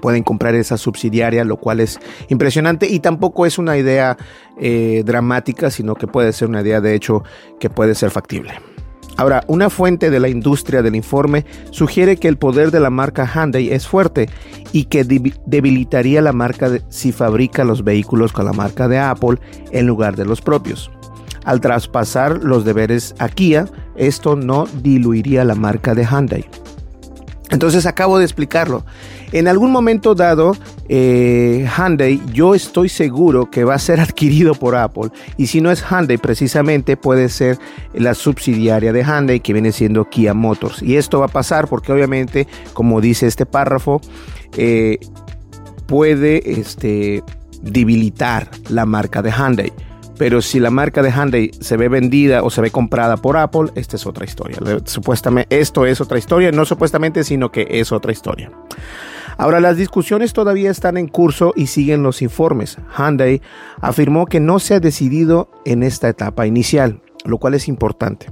pueden 0.00 0.22
comprar 0.22 0.54
esa 0.54 0.76
subsidiaria, 0.76 1.44
lo 1.44 1.56
cual 1.56 1.80
es 1.80 1.98
impresionante 2.28 2.88
y 2.88 3.00
tampoco 3.00 3.46
es 3.46 3.58
una 3.58 3.76
idea 3.76 4.16
eh, 4.60 5.02
dramática, 5.04 5.70
sino 5.70 5.94
que 5.94 6.06
puede 6.06 6.32
ser 6.32 6.48
una 6.48 6.62
idea 6.62 6.80
de 6.80 6.94
hecho 6.94 7.22
que 7.58 7.70
puede 7.70 7.94
ser 7.94 8.10
factible. 8.10 8.52
Ahora, 9.18 9.42
una 9.48 9.68
fuente 9.68 10.10
de 10.10 10.20
la 10.20 10.28
industria 10.28 10.80
del 10.80 10.94
informe 10.94 11.44
sugiere 11.70 12.18
que 12.18 12.28
el 12.28 12.38
poder 12.38 12.70
de 12.70 12.78
la 12.78 12.88
marca 12.88 13.26
Hyundai 13.26 13.68
es 13.72 13.84
fuerte 13.84 14.28
y 14.70 14.84
que 14.84 15.02
debilitaría 15.02 16.22
la 16.22 16.32
marca 16.32 16.78
si 16.88 17.10
fabrica 17.10 17.64
los 17.64 17.82
vehículos 17.82 18.32
con 18.32 18.44
la 18.44 18.52
marca 18.52 18.86
de 18.86 19.00
Apple 19.00 19.40
en 19.72 19.88
lugar 19.88 20.14
de 20.14 20.24
los 20.24 20.40
propios. 20.40 20.88
Al 21.44 21.60
traspasar 21.60 22.44
los 22.44 22.64
deberes 22.64 23.16
a 23.18 23.28
Kia, 23.28 23.66
esto 23.96 24.36
no 24.36 24.66
diluiría 24.82 25.44
la 25.44 25.56
marca 25.56 25.96
de 25.96 26.04
Hyundai. 26.04 26.48
Entonces 27.50 27.86
acabo 27.86 28.18
de 28.18 28.24
explicarlo. 28.24 28.84
En 29.32 29.48
algún 29.48 29.70
momento 29.70 30.14
dado, 30.14 30.56
eh, 30.88 31.66
Hyundai, 31.76 32.20
yo 32.32 32.54
estoy 32.54 32.88
seguro 32.88 33.50
que 33.50 33.64
va 33.64 33.74
a 33.74 33.78
ser 33.78 34.00
adquirido 34.08 34.54
por 34.54 34.76
Apple. 34.76 35.10
Y 35.36 35.46
si 35.46 35.60
no 35.60 35.70
es 35.70 35.82
Hyundai, 35.82 36.18
precisamente 36.18 36.96
puede 36.96 37.28
ser 37.28 37.58
la 37.94 38.14
subsidiaria 38.14 38.92
de 38.92 39.02
Hyundai, 39.02 39.40
que 39.40 39.52
viene 39.52 39.72
siendo 39.72 40.08
Kia 40.08 40.34
Motors. 40.34 40.82
Y 40.82 40.96
esto 40.96 41.20
va 41.20 41.26
a 41.26 41.28
pasar 41.28 41.68
porque 41.68 41.92
obviamente, 41.92 42.46
como 42.74 43.00
dice 43.00 43.26
este 43.26 43.46
párrafo, 43.46 44.00
eh, 44.56 44.98
puede 45.86 46.60
este, 46.60 47.22
debilitar 47.62 48.50
la 48.68 48.84
marca 48.84 49.22
de 49.22 49.30
Hyundai. 49.30 49.72
Pero 50.18 50.42
si 50.42 50.58
la 50.58 50.70
marca 50.70 51.02
de 51.02 51.12
Hyundai 51.12 51.50
se 51.60 51.76
ve 51.76 51.88
vendida 51.88 52.42
o 52.42 52.50
se 52.50 52.60
ve 52.60 52.70
comprada 52.70 53.16
por 53.16 53.36
Apple, 53.36 53.70
esta 53.76 53.96
es 53.96 54.06
otra 54.06 54.24
historia. 54.24 54.58
Supuestamente, 54.84 55.60
esto 55.60 55.86
es 55.86 56.00
otra 56.00 56.18
historia, 56.18 56.50
no 56.50 56.64
supuestamente, 56.64 57.24
sino 57.24 57.50
que 57.52 57.66
es 57.70 57.92
otra 57.92 58.12
historia. 58.12 58.50
Ahora, 59.36 59.60
las 59.60 59.76
discusiones 59.76 60.32
todavía 60.32 60.70
están 60.70 60.96
en 60.96 61.06
curso 61.06 61.52
y 61.54 61.68
siguen 61.68 62.02
los 62.02 62.22
informes. 62.22 62.76
Hyundai 62.96 63.40
afirmó 63.80 64.26
que 64.26 64.40
no 64.40 64.58
se 64.58 64.74
ha 64.74 64.80
decidido 64.80 65.48
en 65.64 65.84
esta 65.84 66.08
etapa 66.08 66.46
inicial, 66.46 67.00
lo 67.24 67.38
cual 67.38 67.54
es 67.54 67.68
importante. 67.68 68.26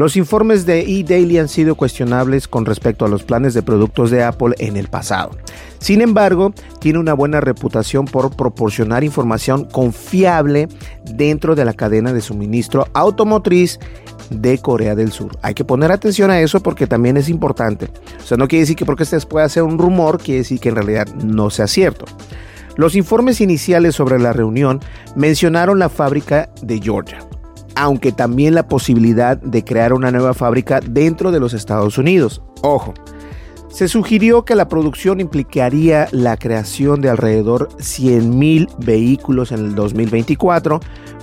Los 0.00 0.16
informes 0.16 0.64
de 0.64 0.80
eDaily 0.80 1.36
han 1.36 1.50
sido 1.50 1.74
cuestionables 1.74 2.48
con 2.48 2.64
respecto 2.64 3.04
a 3.04 3.08
los 3.10 3.22
planes 3.22 3.52
de 3.52 3.62
productos 3.62 4.10
de 4.10 4.24
Apple 4.24 4.54
en 4.56 4.78
el 4.78 4.88
pasado. 4.88 5.32
Sin 5.78 6.00
embargo, 6.00 6.54
tiene 6.78 6.98
una 6.98 7.12
buena 7.12 7.42
reputación 7.42 8.06
por 8.06 8.34
proporcionar 8.34 9.04
información 9.04 9.66
confiable 9.66 10.68
dentro 11.04 11.54
de 11.54 11.66
la 11.66 11.74
cadena 11.74 12.14
de 12.14 12.22
suministro 12.22 12.88
automotriz 12.94 13.78
de 14.30 14.56
Corea 14.56 14.94
del 14.94 15.12
Sur. 15.12 15.36
Hay 15.42 15.52
que 15.52 15.66
poner 15.66 15.92
atención 15.92 16.30
a 16.30 16.40
eso 16.40 16.62
porque 16.62 16.86
también 16.86 17.18
es 17.18 17.28
importante. 17.28 17.90
O 18.22 18.26
sea, 18.26 18.38
no 18.38 18.48
quiere 18.48 18.62
decir 18.62 18.76
que 18.76 18.86
porque 18.86 19.02
este 19.02 19.20
pueda 19.20 19.46
ser 19.50 19.64
un 19.64 19.76
rumor, 19.76 20.18
quiere 20.18 20.38
decir 20.38 20.60
que 20.60 20.70
en 20.70 20.76
realidad 20.76 21.08
no 21.16 21.50
sea 21.50 21.66
cierto. 21.66 22.06
Los 22.74 22.96
informes 22.96 23.42
iniciales 23.42 23.96
sobre 23.96 24.18
la 24.18 24.32
reunión 24.32 24.80
mencionaron 25.14 25.78
la 25.78 25.90
fábrica 25.90 26.48
de 26.62 26.80
Georgia, 26.80 27.18
aunque 27.80 28.12
también 28.12 28.54
la 28.54 28.68
posibilidad 28.68 29.38
de 29.38 29.64
crear 29.64 29.94
una 29.94 30.10
nueva 30.10 30.34
fábrica 30.34 30.80
dentro 30.80 31.32
de 31.32 31.40
los 31.40 31.54
Estados 31.54 31.96
Unidos. 31.96 32.42
Ojo, 32.60 32.92
se 33.70 33.88
sugirió 33.88 34.44
que 34.44 34.54
la 34.54 34.68
producción 34.68 35.18
implicaría 35.18 36.06
la 36.12 36.36
creación 36.36 37.00
de 37.00 37.08
alrededor 37.08 37.70
100.000 37.78 38.68
vehículos 38.84 39.50
en 39.50 39.60
el 39.60 39.74
2024, 39.74 40.80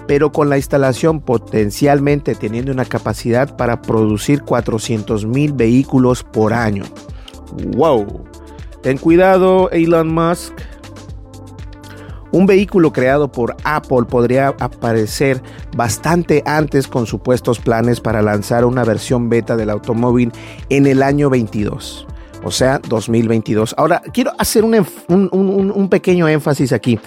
pero 0.07 0.31
con 0.31 0.49
la 0.49 0.57
instalación 0.57 1.19
potencialmente 1.19 2.33
teniendo 2.33 2.71
una 2.71 2.85
capacidad 2.85 3.55
para 3.55 3.83
producir 3.83 4.41
400.000 4.41 5.55
vehículos 5.55 6.23
por 6.23 6.53
año. 6.53 6.85
¡Wow! 7.75 8.23
Ten 8.81 8.97
cuidado, 8.97 9.69
Elon 9.69 10.11
Musk. 10.11 10.53
Un 12.37 12.45
vehículo 12.45 12.93
creado 12.93 13.31
por 13.31 13.55
Apple 13.63 14.03
podría 14.07 14.49
aparecer 14.59 15.41
bastante 15.75 16.43
antes 16.45 16.87
con 16.87 17.07
supuestos 17.07 17.57
planes 17.57 17.99
para 17.99 18.21
lanzar 18.21 18.63
una 18.63 18.83
versión 18.83 19.27
beta 19.27 19.57
del 19.57 19.71
automóvil 19.71 20.31
en 20.69 20.85
el 20.85 21.01
año 21.01 21.31
22 21.31 22.05
o 22.47 22.51
sea, 22.51 22.79
2022. 22.79 23.75
Ahora, 23.77 24.01
quiero 24.13 24.31
hacer 24.37 24.63
un, 24.63 25.89
pequeño 25.89 26.27
énfasis 26.27 26.71
aquí. 26.71 26.99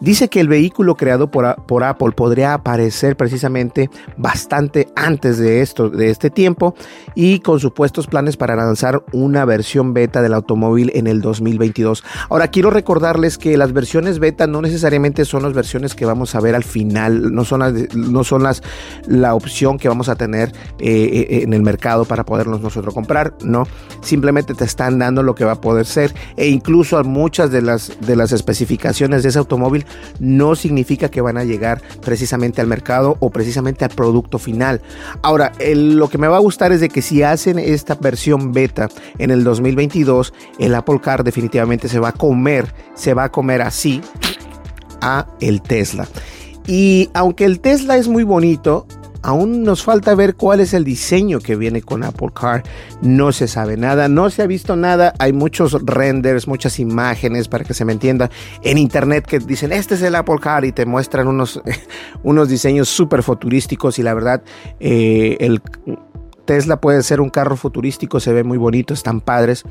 Dice 0.00 0.28
que 0.28 0.40
el 0.40 0.48
vehículo 0.48 0.94
creado 0.94 1.30
por, 1.30 1.54
por, 1.66 1.84
Apple 1.84 2.12
podría 2.12 2.54
aparecer 2.54 3.16
precisamente 3.16 3.90
bastante 4.16 4.88
antes 4.96 5.38
de 5.38 5.60
esto, 5.60 5.90
de 5.90 6.10
este 6.10 6.30
tiempo, 6.30 6.74
y 7.14 7.40
con 7.40 7.60
supuestos 7.60 8.06
planes 8.06 8.36
para 8.36 8.56
lanzar 8.56 9.02
una 9.12 9.44
versión 9.44 9.92
beta 9.94 10.22
del 10.22 10.34
automóvil 10.34 10.90
en 10.94 11.06
el 11.06 11.20
2022. 11.20 12.02
Ahora, 12.30 12.48
quiero 12.48 12.70
recordarles 12.70 13.38
que 13.38 13.56
las 13.56 13.72
versiones 13.72 14.18
beta 14.18 14.46
no 14.46 14.62
necesariamente 14.62 15.24
son 15.24 15.42
las 15.42 15.52
versiones 15.52 15.94
que 15.94 16.06
vamos 16.06 16.34
a 16.34 16.40
ver 16.40 16.54
al 16.54 16.64
final, 16.64 17.34
no 17.34 17.44
son 17.44 17.60
las, 17.60 17.94
no 17.94 18.24
son 18.24 18.42
las 18.42 18.62
la 19.06 19.34
opción 19.34 19.78
que 19.78 19.88
vamos 19.88 20.08
a 20.08 20.16
tener 20.16 20.52
eh, 20.78 21.26
eh, 21.30 21.42
en 21.42 21.52
el 21.52 21.62
mercado 21.62 22.04
para 22.06 22.24
podernos 22.24 22.60
nosotros 22.60 22.94
comprar, 22.94 23.34
no, 23.42 23.66
simplemente 24.00 24.54
te 24.54 24.64
están 24.86 24.98
dando 25.00 25.22
lo 25.22 25.34
que 25.34 25.44
va 25.44 25.52
a 25.52 25.60
poder 25.60 25.84
ser 25.84 26.14
e 26.36 26.46
incluso 26.46 26.96
a 26.96 27.02
muchas 27.02 27.50
de 27.50 27.60
las, 27.60 27.92
de 28.00 28.14
las 28.14 28.30
especificaciones 28.32 29.22
de 29.22 29.30
ese 29.30 29.38
automóvil 29.38 29.84
no 30.20 30.54
significa 30.54 31.10
que 31.10 31.20
van 31.20 31.36
a 31.36 31.44
llegar 31.44 31.82
precisamente 32.02 32.60
al 32.60 32.68
mercado 32.68 33.16
o 33.18 33.30
precisamente 33.30 33.84
al 33.84 33.90
producto 33.90 34.38
final. 34.38 34.80
Ahora, 35.22 35.52
lo 35.74 36.08
que 36.08 36.18
me 36.18 36.28
va 36.28 36.36
a 36.36 36.40
gustar 36.40 36.70
es 36.70 36.80
de 36.80 36.88
que 36.88 37.02
si 37.02 37.22
hacen 37.22 37.58
esta 37.58 37.96
versión 37.96 38.52
beta 38.52 38.88
en 39.18 39.32
el 39.32 39.42
2022, 39.42 40.32
el 40.60 40.74
Apple 40.74 41.00
Car 41.00 41.24
definitivamente 41.24 41.88
se 41.88 41.98
va 41.98 42.10
a 42.10 42.12
comer, 42.12 42.72
se 42.94 43.12
va 43.12 43.24
a 43.24 43.32
comer 43.32 43.62
así 43.62 44.00
a 45.00 45.26
el 45.40 45.62
Tesla. 45.62 46.06
Y 46.68 47.10
aunque 47.12 47.44
el 47.44 47.58
Tesla 47.60 47.96
es 47.96 48.06
muy 48.06 48.22
bonito, 48.22 48.86
Aún 49.26 49.64
nos 49.64 49.82
falta 49.82 50.14
ver 50.14 50.36
cuál 50.36 50.60
es 50.60 50.72
el 50.72 50.84
diseño 50.84 51.40
que 51.40 51.56
viene 51.56 51.82
con 51.82 52.04
Apple 52.04 52.28
Car. 52.32 52.62
No 53.02 53.32
se 53.32 53.48
sabe 53.48 53.76
nada, 53.76 54.06
no 54.06 54.30
se 54.30 54.42
ha 54.42 54.46
visto 54.46 54.76
nada. 54.76 55.14
Hay 55.18 55.32
muchos 55.32 55.76
renders, 55.84 56.46
muchas 56.46 56.78
imágenes 56.78 57.48
para 57.48 57.64
que 57.64 57.74
se 57.74 57.84
me 57.84 57.92
entienda 57.92 58.30
en 58.62 58.78
internet 58.78 59.26
que 59.26 59.40
dicen 59.40 59.72
este 59.72 59.96
es 59.96 60.02
el 60.02 60.14
Apple 60.14 60.36
Car 60.40 60.64
y 60.64 60.70
te 60.70 60.86
muestran 60.86 61.26
unos, 61.26 61.60
unos 62.22 62.48
diseños 62.48 62.88
súper 62.88 63.24
futurísticos 63.24 63.98
y 63.98 64.04
la 64.04 64.14
verdad 64.14 64.44
eh, 64.78 65.36
el 65.40 65.60
Tesla 66.46 66.80
puede 66.80 67.02
ser 67.02 67.20
un 67.20 67.28
carro 67.28 67.56
futurístico, 67.56 68.20
se 68.20 68.32
ve 68.32 68.44
muy 68.44 68.56
bonito, 68.56 68.94
están 68.94 69.20
padres, 69.20 69.64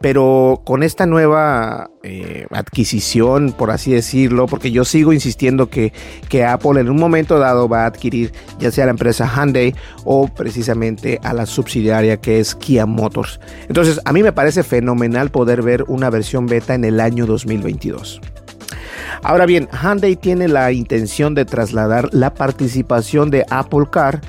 pero 0.00 0.62
con 0.64 0.82
esta 0.82 1.06
nueva 1.06 1.90
eh, 2.02 2.46
adquisición, 2.50 3.52
por 3.52 3.70
así 3.70 3.92
decirlo, 3.92 4.46
porque 4.46 4.72
yo 4.72 4.84
sigo 4.84 5.12
insistiendo 5.12 5.68
que, 5.70 5.92
que 6.28 6.44
Apple 6.44 6.80
en 6.80 6.90
un 6.90 6.96
momento 6.96 7.38
dado 7.38 7.68
va 7.68 7.84
a 7.84 7.86
adquirir 7.86 8.32
ya 8.58 8.70
sea 8.70 8.86
la 8.86 8.90
empresa 8.92 9.30
Hyundai 9.32 9.74
o 10.04 10.26
precisamente 10.26 11.20
a 11.22 11.32
la 11.32 11.46
subsidiaria 11.46 12.16
que 12.16 12.40
es 12.40 12.54
Kia 12.54 12.86
Motors. 12.86 13.38
Entonces, 13.68 14.00
a 14.04 14.12
mí 14.12 14.22
me 14.22 14.32
parece 14.32 14.62
fenomenal 14.62 15.30
poder 15.30 15.62
ver 15.62 15.84
una 15.86 16.10
versión 16.10 16.46
beta 16.46 16.74
en 16.74 16.84
el 16.84 16.98
año 16.98 17.26
2022. 17.26 18.20
Ahora 19.22 19.46
bien, 19.46 19.68
Hyundai 19.70 20.16
tiene 20.16 20.48
la 20.48 20.72
intención 20.72 21.34
de 21.34 21.44
trasladar 21.44 22.08
la 22.12 22.34
participación 22.34 23.30
de 23.30 23.46
Apple 23.50 23.86
Car 23.90 24.20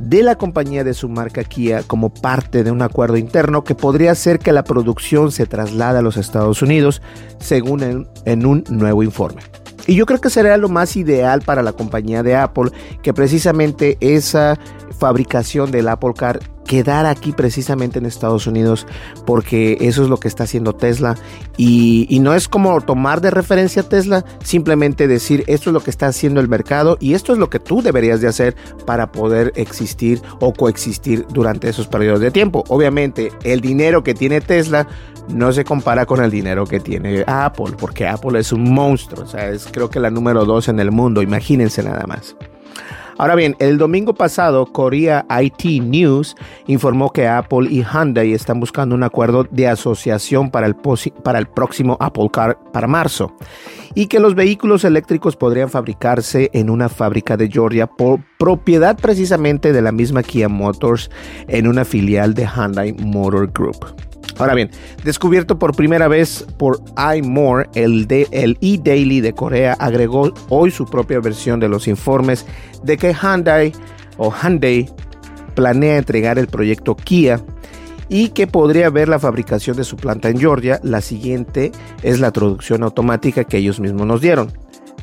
de 0.00 0.22
la 0.22 0.36
compañía 0.36 0.82
de 0.82 0.94
su 0.94 1.08
marca 1.08 1.44
Kia 1.44 1.82
como 1.82 2.12
parte 2.12 2.64
de 2.64 2.70
un 2.70 2.80
acuerdo 2.80 3.18
interno 3.18 3.64
que 3.64 3.74
podría 3.74 4.12
hacer 4.12 4.38
que 4.38 4.52
la 4.52 4.64
producción 4.64 5.30
se 5.30 5.46
traslade 5.46 5.98
a 5.98 6.02
los 6.02 6.16
Estados 6.16 6.62
Unidos, 6.62 7.02
según 7.38 8.08
en, 8.24 8.46
un 8.46 8.64
nuevo 8.70 9.02
informe. 9.02 9.42
Y 9.86 9.94
yo 9.94 10.06
creo 10.06 10.20
que 10.20 10.30
sería 10.30 10.56
lo 10.56 10.68
más 10.68 10.96
ideal 10.96 11.42
para 11.42 11.62
la 11.62 11.72
compañía 11.72 12.22
de 12.22 12.34
Apple 12.36 12.70
que 13.02 13.12
precisamente 13.12 13.98
esa 14.00 14.58
fabricación 14.98 15.70
del 15.70 15.88
Apple 15.88 16.14
Car 16.16 16.40
quedar 16.70 17.04
aquí 17.04 17.32
precisamente 17.32 17.98
en 17.98 18.06
Estados 18.06 18.46
Unidos 18.46 18.86
porque 19.26 19.76
eso 19.80 20.04
es 20.04 20.08
lo 20.08 20.18
que 20.18 20.28
está 20.28 20.44
haciendo 20.44 20.72
Tesla 20.72 21.16
y, 21.56 22.20
no 22.20 22.32
es 22.32 22.46
como 22.46 22.80
tomar 22.80 23.20
de 23.20 23.32
referencia 23.32 23.82
Tesla, 23.82 24.24
simplemente 24.44 25.08
decir 25.08 25.42
esto 25.48 25.70
es 25.70 25.74
lo 25.74 25.80
que 25.80 25.90
está 25.90 26.06
haciendo 26.06 26.38
el 26.38 26.46
mercado 26.46 26.96
y 27.00 27.14
esto 27.14 27.32
es 27.32 27.38
lo 27.38 27.50
que 27.50 27.58
tú 27.58 27.82
deberías 27.82 28.20
de 28.20 28.28
hacer 28.28 28.54
para 28.86 29.10
poder 29.10 29.52
existir 29.56 30.22
o 30.38 30.52
coexistir 30.52 31.26
durante 31.32 31.68
esos 31.68 31.88
periodos 31.88 32.20
de 32.20 32.30
tiempo. 32.30 32.62
Obviamente 32.68 33.32
el 33.42 33.60
dinero 33.60 34.04
que 34.04 34.14
tiene 34.14 34.40
Tesla 34.40 34.86
no 35.28 35.50
se 35.50 35.64
compara 35.64 36.06
con 36.06 36.22
el 36.22 36.30
dinero 36.30 36.66
que 36.66 36.78
tiene 36.78 37.24
Apple 37.26 37.74
porque 37.80 38.06
Apple 38.06 38.38
es 38.38 38.52
un 38.52 38.72
monstruo, 38.72 39.24
o 39.24 39.26
sea, 39.26 39.48
es 39.48 39.66
creo 39.72 39.90
que 39.90 39.98
la 39.98 40.10
número 40.10 40.44
dos 40.44 40.68
en 40.68 40.78
el 40.78 40.92
mundo, 40.92 41.20
imagínense 41.20 41.82
nada 41.82 42.06
más. 42.06 42.36
Ahora 43.20 43.34
bien, 43.34 43.54
el 43.58 43.76
domingo 43.76 44.14
pasado, 44.14 44.64
Korea 44.64 45.26
IT 45.42 45.82
News 45.82 46.34
informó 46.66 47.12
que 47.12 47.28
Apple 47.28 47.68
y 47.70 47.84
Hyundai 47.84 48.32
están 48.32 48.60
buscando 48.60 48.94
un 48.94 49.02
acuerdo 49.02 49.44
de 49.50 49.68
asociación 49.68 50.50
para 50.50 50.66
el, 50.66 50.74
para 51.22 51.38
el 51.38 51.46
próximo 51.46 51.98
Apple 52.00 52.30
Car 52.32 52.58
para 52.72 52.86
marzo 52.86 53.36
y 53.94 54.06
que 54.06 54.20
los 54.20 54.34
vehículos 54.34 54.84
eléctricos 54.84 55.36
podrían 55.36 55.68
fabricarse 55.68 56.48
en 56.54 56.70
una 56.70 56.88
fábrica 56.88 57.36
de 57.36 57.50
Georgia 57.50 57.86
por 57.86 58.20
propiedad 58.38 58.96
precisamente 58.96 59.74
de 59.74 59.82
la 59.82 59.92
misma 59.92 60.22
Kia 60.22 60.48
Motors 60.48 61.10
en 61.46 61.66
una 61.66 61.84
filial 61.84 62.32
de 62.32 62.46
Hyundai 62.46 62.94
Motor 62.94 63.52
Group. 63.52 64.09
Ahora 64.38 64.54
bien, 64.54 64.70
descubierto 65.04 65.58
por 65.58 65.74
primera 65.74 66.08
vez 66.08 66.46
por 66.58 66.80
iMore, 67.16 67.68
el, 67.74 68.06
el 68.30 68.58
e-Daily 68.60 69.20
de 69.20 69.32
Corea 69.32 69.74
agregó 69.78 70.32
hoy 70.48 70.70
su 70.70 70.86
propia 70.86 71.20
versión 71.20 71.60
de 71.60 71.68
los 71.68 71.88
informes 71.88 72.46
de 72.82 72.96
que 72.96 73.14
Hyundai 73.14 73.72
o 74.16 74.32
Hyundai 74.32 74.88
planea 75.54 75.98
entregar 75.98 76.38
el 76.38 76.46
proyecto 76.46 76.96
Kia 76.96 77.40
y 78.08 78.30
que 78.30 78.46
podría 78.46 78.90
ver 78.90 79.08
la 79.08 79.18
fabricación 79.18 79.76
de 79.76 79.84
su 79.84 79.96
planta 79.96 80.28
en 80.28 80.38
Georgia. 80.38 80.80
La 80.82 81.00
siguiente 81.00 81.72
es 82.02 82.18
la 82.18 82.32
traducción 82.32 82.82
automática 82.82 83.44
que 83.44 83.58
ellos 83.58 83.78
mismos 83.78 84.06
nos 84.06 84.20
dieron. 84.20 84.52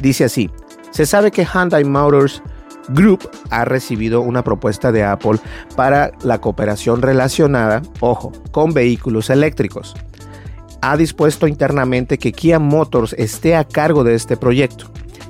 Dice 0.01 0.25
así, 0.25 0.49
se 0.91 1.05
sabe 1.05 1.31
que 1.31 1.45
Hyundai 1.45 1.83
Motors 1.83 2.41
Group 2.89 3.29
ha 3.49 3.65
recibido 3.65 4.21
una 4.21 4.43
propuesta 4.43 4.91
de 4.91 5.03
Apple 5.03 5.39
para 5.75 6.11
la 6.23 6.39
cooperación 6.39 7.01
relacionada, 7.01 7.81
ojo, 7.99 8.31
con 8.51 8.73
vehículos 8.73 9.29
eléctricos. 9.29 9.95
Ha 10.81 10.95
dispuesto 10.97 11.47
internamente 11.47 12.17
que 12.17 12.31
Kia 12.31 12.59
Motors 12.59 13.13
esté 13.13 13.55
a 13.55 13.63
cargo 13.63 14.03
de 14.03 14.15
este 14.15 14.37
proyecto. 14.37 14.85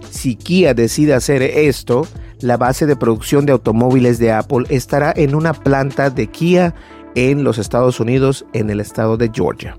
Si 0.09 0.35
Kia 0.35 0.73
decide 0.73 1.13
hacer 1.13 1.41
esto, 1.41 2.07
la 2.41 2.57
base 2.57 2.85
de 2.85 2.95
producción 2.95 3.45
de 3.45 3.53
automóviles 3.53 4.19
de 4.19 4.31
Apple 4.31 4.65
estará 4.69 5.13
en 5.15 5.35
una 5.35 5.53
planta 5.53 6.09
de 6.09 6.27
Kia 6.27 6.75
en 7.15 7.43
los 7.43 7.57
Estados 7.57 7.99
Unidos, 7.99 8.45
en 8.53 8.69
el 8.69 8.79
estado 8.79 9.17
de 9.17 9.31
Georgia. 9.33 9.77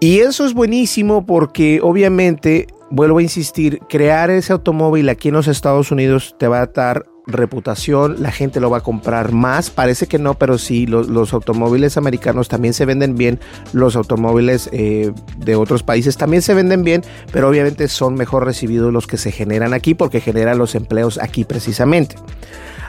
Y 0.00 0.20
eso 0.20 0.46
es 0.46 0.54
buenísimo 0.54 1.26
porque 1.26 1.80
obviamente 1.82 2.68
vuelvo 2.90 3.18
a 3.18 3.22
insistir, 3.22 3.80
crear 3.88 4.30
ese 4.30 4.52
automóvil 4.52 5.08
aquí 5.08 5.28
en 5.28 5.34
los 5.34 5.48
Estados 5.48 5.90
Unidos 5.90 6.36
te 6.38 6.48
va 6.48 6.62
a 6.62 6.66
dar 6.66 7.06
reputación, 7.26 8.22
la 8.22 8.32
gente 8.32 8.58
lo 8.58 8.70
va 8.70 8.78
a 8.78 8.80
comprar 8.80 9.32
más, 9.32 9.68
parece 9.68 10.06
que 10.06 10.18
no, 10.18 10.34
pero 10.34 10.56
sí, 10.56 10.86
los, 10.86 11.34
automóviles 11.34 11.98
americanos 11.98 12.48
también 12.48 12.72
se 12.72 12.86
venden 12.86 13.16
bien, 13.16 13.38
los 13.74 13.96
automóviles 13.96 14.70
eh, 14.72 15.12
de 15.36 15.56
otros 15.56 15.82
países 15.82 16.16
también 16.16 16.40
se 16.42 16.54
venden 16.54 16.84
bien, 16.84 17.02
pero 17.30 17.48
obviamente 17.48 17.86
son 17.88 18.14
mejor 18.14 18.46
recibidos 18.46 18.92
los 18.92 19.06
que 19.06 19.18
se 19.18 19.30
generan 19.30 19.74
aquí 19.74 19.94
porque 19.94 20.22
generan 20.22 20.56
los 20.56 20.74
empleos 20.74 21.18
aquí 21.18 21.44
precisamente. 21.44 22.16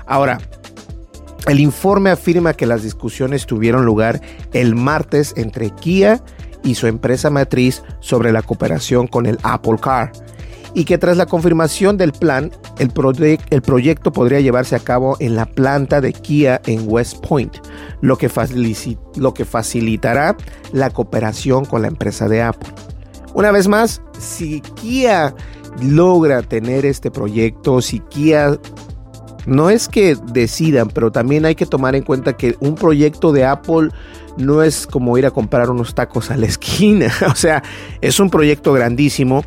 Ahora, 0.05 0.39
el 1.47 1.59
informe 1.59 2.09
afirma 2.09 2.53
que 2.53 2.65
las 2.65 2.83
discusiones 2.83 3.45
tuvieron 3.45 3.85
lugar 3.85 4.21
el 4.53 4.75
martes 4.75 5.33
entre 5.35 5.69
Kia 5.71 6.21
y 6.48 6.48
su 6.75 6.87
empresa 6.87 7.29
matriz 7.29 7.83
sobre 7.99 8.31
la 8.31 8.41
cooperación 8.41 9.07
con 9.07 9.25
el 9.25 9.37
Apple 9.43 9.77
Car 9.81 10.11
y 10.73 10.85
que 10.85 10.97
tras 10.97 11.17
la 11.17 11.25
confirmación 11.25 11.97
del 11.97 12.11
plan, 12.11 12.51
el, 12.77 12.91
el, 13.49 13.61
proyecto 13.61 14.11
podría 14.11 14.39
llevarse 14.39 14.75
a 14.75 14.79
cabo 14.79 15.17
en 15.19 15.35
la 15.35 15.45
planta 15.45 16.01
de 16.01 16.13
Kia 16.13 16.61
en 16.65 16.83
West 16.85 17.25
Point, 17.25 17.57
lo 18.01 18.17
que, 18.17 18.29
lo 19.15 19.33
que 19.33 19.45
facilitará 19.45 20.37
la 20.71 20.89
cooperación 20.89 21.65
con 21.65 21.81
la 21.81 21.87
empresa 21.87 22.27
de 22.27 22.41
Apple. 22.43 22.69
Una 23.33 23.51
vez 23.51 23.67
más, 23.67 24.01
si 24.17 24.61
Kia 24.61 25.33
logra 25.81 26.41
tener 26.41 26.85
este 26.85 27.11
proyecto, 27.11 27.81
si 27.81 27.99
Kia 27.99 28.59
no 29.45 29.69
es 29.69 29.87
que 29.87 30.15
decidan, 30.31 30.89
pero 30.89 31.11
también 31.11 31.45
hay 31.45 31.55
que 31.55 31.65
tomar 31.65 31.95
en 31.95 32.03
cuenta 32.03 32.37
que 32.37 32.55
un 32.59 32.75
proyecto 32.75 33.31
de 33.31 33.45
Apple 33.45 33.89
no 34.39 34.63
es 34.63 34.87
como 34.87 35.17
ir 35.17 35.25
a 35.25 35.31
comprar 35.31 35.69
unos 35.69 35.93
tacos 35.93 36.31
a 36.31 36.37
la 36.37 36.47
esquina. 36.47 37.11
o 37.31 37.35
sea, 37.35 37.61
es 38.01 38.19
un 38.19 38.29
proyecto 38.29 38.73
grandísimo 38.73 39.43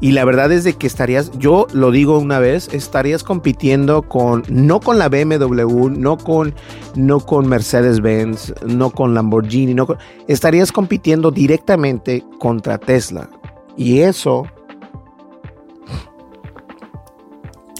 y 0.00 0.12
la 0.12 0.24
verdad 0.24 0.52
es 0.52 0.64
de 0.64 0.74
que 0.74 0.86
estarías, 0.86 1.32
yo 1.38 1.66
lo 1.72 1.90
digo 1.90 2.18
una 2.18 2.38
vez, 2.38 2.68
estarías 2.72 3.24
compitiendo 3.24 4.02
con, 4.02 4.42
no 4.48 4.80
con 4.80 4.98
la 4.98 5.08
BMW, 5.08 5.88
no 5.88 6.18
con, 6.18 6.54
no 6.94 7.20
con 7.20 7.48
Mercedes-Benz, 7.48 8.54
no 8.66 8.90
con 8.90 9.14
Lamborghini, 9.14 9.74
no 9.74 9.86
estarías 10.28 10.72
compitiendo 10.72 11.30
directamente 11.30 12.22
contra 12.38 12.78
Tesla. 12.78 13.28
Y 13.76 14.00
eso 14.00 14.46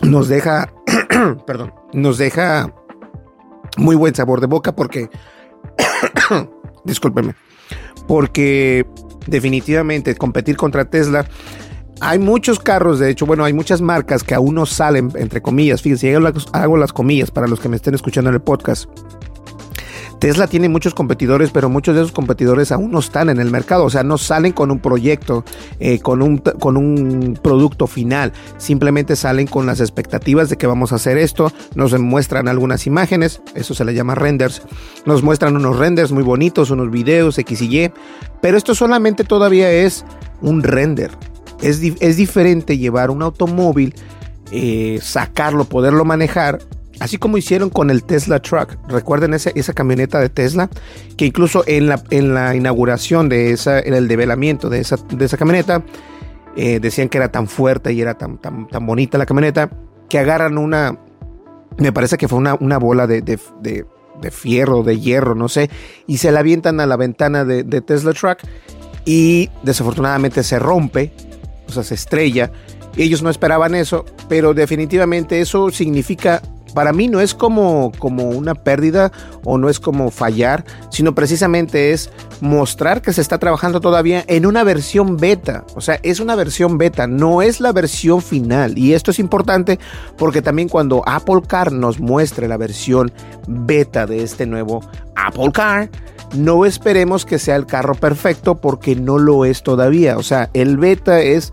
nos 0.03 0.29
deja, 0.29 0.73
perdón, 1.47 1.73
nos 1.93 2.19
deja 2.19 2.73
muy 3.77 3.97
buen 3.97 4.15
sabor 4.15 4.41
de 4.41 4.47
boca 4.47 4.75
porque 4.75 5.11
discúlpeme, 6.85 7.35
porque 8.07 8.87
definitivamente 9.27 10.15
competir 10.15 10.57
contra 10.57 10.85
Tesla, 10.85 11.27
hay 12.01 12.19
muchos 12.19 12.59
carros, 12.59 12.99
de 12.99 13.11
hecho, 13.11 13.27
bueno, 13.27 13.45
hay 13.45 13.53
muchas 13.53 13.81
marcas 13.81 14.25
que 14.25 14.35
aún 14.35 14.55
no 14.57 14.67
salen, 14.67 15.11
entre 15.15 15.41
comillas, 15.41 15.81
fíjense, 15.81 16.15
hago 16.53 16.77
las 16.77 16.93
comillas 16.93 17.31
para 17.31 17.47
los 17.47 17.61
que 17.61 17.69
me 17.69 17.77
estén 17.77 17.95
escuchando 17.95 18.31
en 18.31 18.35
el 18.35 18.43
podcast. 18.43 18.89
Tesla 20.25 20.47
tiene 20.47 20.71
muchos 20.71 20.95
competidores, 20.95 21.51
pero 21.51 21.69
muchos 21.69 21.95
de 21.95 22.01
esos 22.01 22.13
competidores 22.13 22.73
aún 22.73 22.91
no 22.91 23.01
están 23.01 23.29
en 23.29 23.41
el 23.41 23.51
mercado, 23.51 23.85
o 23.85 23.91
sea, 23.91 24.03
no 24.05 24.17
salen 24.17 24.53
con 24.53 24.71
un 24.71 24.79
proyecto, 24.79 25.45
eh, 25.81 25.99
con, 25.99 26.23
un, 26.23 26.39
con 26.39 26.79
un 26.79 27.39
producto 27.43 27.87
final, 27.87 28.33
simplemente 28.57 29.17
salen 29.17 29.47
con 29.47 29.67
las 29.67 29.81
expectativas 29.81 30.49
de 30.49 30.57
que 30.57 30.67
vamos 30.67 30.93
a 30.93 30.95
hacer 30.95 31.19
esto, 31.19 31.53
nos 31.75 31.93
muestran 32.01 32.49
algunas 32.49 32.87
imágenes, 32.87 33.43
eso 33.55 33.75
se 33.75 33.85
le 33.85 33.93
llama 33.93 34.15
renders, 34.15 34.63
nos 35.05 35.23
muestran 35.23 35.57
unos 35.57 35.79
renders 35.79 36.11
muy 36.11 36.23
bonitos, 36.23 36.71
unos 36.71 36.91
videos 36.91 37.37
X 37.37 37.61
y 37.61 37.85
Y, 37.85 37.93
pero 38.41 38.57
esto 38.57 38.75
solamente 38.75 39.25
todavía 39.25 39.71
es 39.71 40.07
un 40.41 40.63
render. 40.63 41.11
Es, 41.61 41.83
es 42.01 42.17
diferente 42.17 42.79
llevar 42.79 43.11
un 43.11 43.21
automóvil, 43.21 43.95
eh, 44.53 45.01
sacarlo, 45.03 45.67
poderlo 45.67 46.07
manejar 46.07 46.61
Así 47.01 47.19
como 47.19 47.39
hicieron 47.39 47.71
con 47.71 47.91
el 47.91 48.05
Tesla 48.05 48.41
Truck. 48.41 48.77
Recuerden 48.89 49.35
esa, 49.35 49.51
esa 49.55 49.73
camioneta 49.73 50.21
de 50.21 50.29
Tesla, 50.29 50.69
que 51.17 51.27
incluso 51.27 51.65
en 51.67 51.89
la, 51.89 52.03
en 52.11 52.35
la 52.35 52.55
inauguración 52.55 53.29
de 53.29 53.51
esa, 53.51 53.81
en 53.81 53.95
el 53.95 54.09
develamiento 54.09 54.69
de 54.71 54.81
esa, 54.81 54.97
de 54.97 55.25
esa 55.25 55.37
camioneta, 55.37 55.83
eh, 56.57 56.79
decían 56.81 57.09
que 57.09 57.19
era 57.19 57.33
tan 57.33 57.49
fuerte 57.49 57.93
y 57.93 58.01
era 58.01 58.15
tan, 58.15 58.39
tan, 58.39 58.69
tan, 58.69 58.87
bonita 58.87 59.19
la 59.19 59.27
camioneta, 59.27 59.71
que 60.09 60.19
agarran 60.19 60.57
una, 60.57 60.99
me 61.79 61.93
parece 61.93 62.17
que 62.17 62.29
fue 62.29 62.39
una, 62.39 62.55
una 62.55 62.79
bola 62.79 63.09
de, 63.09 63.23
de, 63.23 63.39
de, 63.61 64.31
fierro, 64.31 64.85
de 64.85 65.01
hierro, 65.01 65.35
no 65.35 65.49
sé, 65.49 65.69
y 66.07 66.19
se 66.19 66.31
la 66.31 66.41
avientan 66.41 66.79
a 66.79 66.87
la 66.87 66.97
ventana 66.97 67.45
de, 67.45 67.65
de 67.65 67.81
Tesla 67.81 68.13
Truck 68.13 68.39
y 69.05 69.51
desafortunadamente 69.65 70.45
se 70.45 70.61
rompe, 70.61 71.13
o 71.67 71.73
sea, 71.73 71.83
se 71.83 71.95
estrella. 71.95 72.53
Ellos 72.97 73.23
no 73.23 73.31
esperaban 73.31 73.75
eso, 73.75 74.05
pero 74.29 74.55
definitivamente 74.55 75.41
eso 75.41 75.71
significa 75.71 76.41
para 76.75 76.93
mí 76.93 77.09
no 77.09 77.21
es 77.21 77.35
como, 77.35 77.93
como 77.99 78.29
una 78.29 78.55
pérdida 78.55 79.13
o 79.45 79.59
no 79.59 79.69
es 79.69 79.81
como 79.81 80.11
fallar, 80.11 80.65
sino 80.91 81.15
precisamente 81.15 81.93
es 81.93 82.11
mostrar 82.41 83.01
que 83.01 83.13
se 83.13 83.21
está 83.21 83.39
trabajando 83.39 83.81
todavía 83.81 84.25
en 84.27 84.47
una 84.47 84.65
versión 84.65 85.17
beta. 85.17 85.65
O 85.75 85.81
sea, 85.81 85.99
es 86.03 86.21
una 86.21 86.35
versión 86.35 86.77
beta, 86.77 87.07
no 87.07 87.43
es 87.43 87.61
la 87.61 87.73
versión 87.73 88.21
final. 88.21 88.77
Y 88.77 88.95
esto 88.95 89.11
es 89.11 89.19
importante 89.19 89.79
porque 90.17 90.43
también 90.43 90.69
cuando 90.69 91.03
Apple 91.07 91.43
Car 91.47 91.73
nos 91.73 92.01
muestre 92.01 92.49
la 92.49 92.57
versión 92.57 93.13
beta 93.47 94.07
de 94.07 94.23
este 94.23 94.47
nuevo 94.47 94.83
Apple 95.17 95.53
Car, 95.53 95.91
no 96.35 96.65
esperemos 96.65 97.25
que 97.25 97.39
sea 97.39 97.57
el 97.57 97.67
carro 97.67 97.95
perfecto 97.95 98.57
porque 98.57 98.97
no 98.97 99.19
lo 99.19 99.45
es 99.45 99.63
todavía. 99.63 100.19
O 100.19 100.23
sea, 100.23 100.51
el 100.53 100.77
beta 100.77 101.21
es 101.21 101.53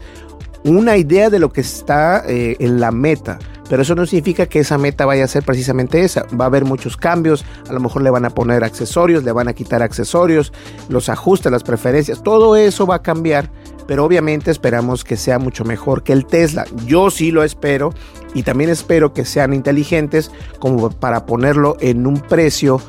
una 0.64 0.98
idea 0.98 1.30
de 1.30 1.40
lo 1.40 1.52
que 1.52 1.62
está 1.62 2.24
eh, 2.28 2.56
en 2.60 2.80
la 2.80 2.92
meta. 2.92 3.40
Pero 3.72 3.84
eso 3.84 3.96
no 3.96 4.06
significa 4.06 4.48
que 4.48 4.60
esa 4.60 4.78
meta 4.78 5.06
vaya 5.06 5.24
a 5.24 5.30
ser 5.30 5.44
precisamente 5.44 6.04
esa. 6.04 6.26
Va 6.38 6.44
a 6.44 6.48
haber 6.48 6.66
muchos 6.66 6.98
cambios. 6.98 7.46
A 7.70 7.72
lo 7.72 7.80
mejor 7.80 8.02
le 8.02 8.10
van 8.10 8.26
a 8.26 8.30
poner 8.30 8.66
accesorios, 8.66 9.24
le 9.24 9.32
van 9.32 9.48
a 9.48 9.54
quitar 9.54 9.82
accesorios, 9.82 10.52
los 10.90 11.08
ajustes, 11.08 11.50
las 11.54 11.64
preferencias. 11.64 12.22
Todo 12.22 12.58
eso 12.58 12.86
va 12.86 12.96
a 12.96 13.02
cambiar. 13.02 13.50
Pero 13.88 14.04
obviamente 14.04 14.52
esperamos 14.52 15.06
que 15.06 15.16
sea 15.16 15.40
mucho 15.40 15.64
mejor 15.64 16.04
que 16.04 16.12
el 16.12 16.26
Tesla. 16.26 16.66
Yo 16.86 17.10
sí 17.10 17.32
lo 17.32 17.46
espero. 17.46 17.94
Y 18.34 18.44
también 18.44 18.70
espero 18.70 19.14
que 19.14 19.24
sean 19.24 19.54
inteligentes 19.54 20.32
como 20.60 20.90
para 20.90 21.26
ponerlo 21.26 21.78
en 21.80 22.08
un 22.08 22.20
precio 22.20 22.82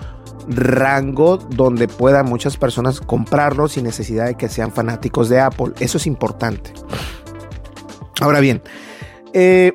rango 0.48 1.36
donde 1.36 1.86
puedan 1.86 2.26
muchas 2.26 2.56
personas 2.56 3.00
comprarlo 3.00 3.68
sin 3.68 3.84
necesidad 3.84 4.26
de 4.26 4.34
que 4.34 4.48
sean 4.48 4.72
fanáticos 4.72 5.28
de 5.28 5.38
Apple. 5.38 5.74
Eso 5.78 5.98
es 5.98 6.08
importante. 6.08 6.72
Ahora 8.20 8.40
bien, 8.40 8.62
eh, 9.32 9.72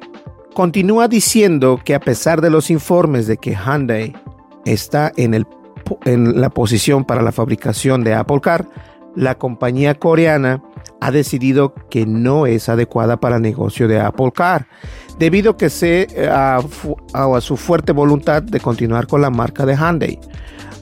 continúa 0.57 1.07
diciendo 1.07 1.79
que 1.85 1.93
a 1.93 1.99
pesar 1.99 2.41
de 2.41 2.49
los 2.49 2.71
informes 2.71 3.27
de 3.27 3.37
que 3.37 3.55
Hyundai 3.55 4.15
está 4.65 5.11
en, 5.15 5.35
el, 5.35 5.45
en 6.03 6.41
la 6.41 6.49
posición 6.49 7.05
para 7.05 7.21
la 7.21 7.31
fabricación 7.31 8.03
de 8.03 8.15
Apple 8.15 8.41
Car, 8.41 8.67
la 9.15 9.37
compañía 9.37 9.93
coreana 9.93 10.63
ha 10.99 11.11
decidido 11.11 11.75
que 11.91 12.07
no 12.07 12.47
es 12.47 12.69
adecuada 12.69 13.19
para 13.19 13.35
el 13.35 13.43
negocio 13.43 13.87
de 13.87 13.99
Apple 13.99 14.31
Car, 14.33 14.67
debido 15.19 15.57
que 15.57 15.69
se, 15.69 16.07
eh, 16.09 16.27
a, 16.27 16.59
a, 17.13 17.41
su 17.41 17.55
fuerte 17.55 17.91
voluntad 17.91 18.41
de 18.41 18.59
continuar 18.59 19.05
con 19.05 19.21
la 19.21 19.29
marca 19.29 19.63
de 19.63 19.75
Hyundai. 19.75 20.19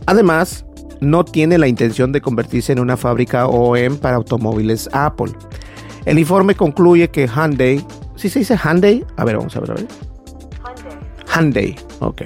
Además, 0.05 0.65
no 1.01 1.25
tiene 1.25 1.57
la 1.57 1.67
intención 1.67 2.13
de 2.13 2.21
convertirse 2.21 2.71
en 2.71 2.79
una 2.79 2.95
fábrica 2.95 3.47
OEM 3.47 3.97
para 3.97 4.15
automóviles 4.15 4.89
Apple. 4.93 5.33
El 6.05 6.17
informe 6.17 6.55
concluye 6.55 7.09
que 7.09 7.27
Hyundai, 7.27 7.85
¿sí 8.15 8.30
se 8.30 8.39
dice 8.39 8.58
Hyundai? 8.58 9.06
A 9.17 9.25
ver, 9.25 9.38
vamos 9.38 9.56
a 9.56 9.60
ver, 9.60 9.71
a 9.71 9.73
ver. 9.75 9.88
Hyundai. 11.34 11.75
Ok. 11.99 12.23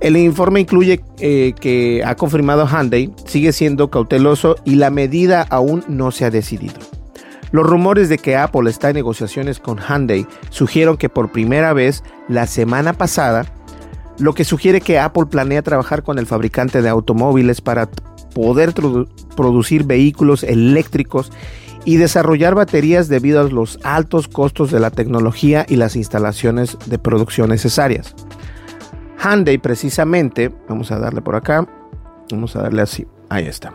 El 0.00 0.16
informe 0.16 0.60
incluye 0.60 1.00
eh, 1.20 1.54
que 1.58 2.02
ha 2.04 2.14
confirmado 2.16 2.66
Hyundai 2.66 3.10
sigue 3.24 3.52
siendo 3.52 3.90
cauteloso 3.90 4.56
y 4.64 4.74
la 4.74 4.90
medida 4.90 5.46
aún 5.48 5.84
no 5.88 6.10
se 6.10 6.24
ha 6.24 6.30
decidido. 6.30 6.74
Los 7.52 7.66
rumores 7.66 8.08
de 8.08 8.18
que 8.18 8.36
Apple 8.36 8.68
está 8.68 8.90
en 8.90 8.96
negociaciones 8.96 9.58
con 9.58 9.78
Hyundai 9.78 10.26
sugieren 10.50 10.96
que 10.96 11.08
por 11.08 11.32
primera 11.32 11.72
vez 11.72 12.02
la 12.28 12.46
semana 12.46 12.92
pasada, 12.92 13.46
lo 14.18 14.34
que 14.34 14.44
sugiere 14.44 14.80
que 14.80 14.98
Apple 14.98 15.26
planea 15.26 15.62
trabajar 15.62 16.02
con 16.02 16.18
el 16.18 16.26
fabricante 16.26 16.82
de 16.82 16.88
automóviles 16.88 17.60
para 17.60 17.88
poder 18.34 18.74
producir 19.36 19.84
vehículos 19.84 20.42
eléctricos 20.42 21.32
y 21.86 21.96
desarrollar 21.96 22.54
baterías 22.54 23.08
debido 23.08 23.40
a 23.40 23.44
los 23.44 23.78
altos 23.84 24.28
costos 24.28 24.70
de 24.70 24.80
la 24.80 24.90
tecnología 24.90 25.64
y 25.66 25.76
las 25.76 25.96
instalaciones 25.96 26.76
de 26.84 26.98
producción 26.98 27.48
necesarias. 27.48 28.14
Hyundai 29.22 29.56
precisamente, 29.56 30.52
vamos 30.68 30.90
a 30.90 30.98
darle 30.98 31.22
por 31.22 31.36
acá, 31.36 31.66
vamos 32.30 32.56
a 32.56 32.62
darle 32.62 32.82
así, 32.82 33.06
ahí 33.30 33.46
está. 33.46 33.72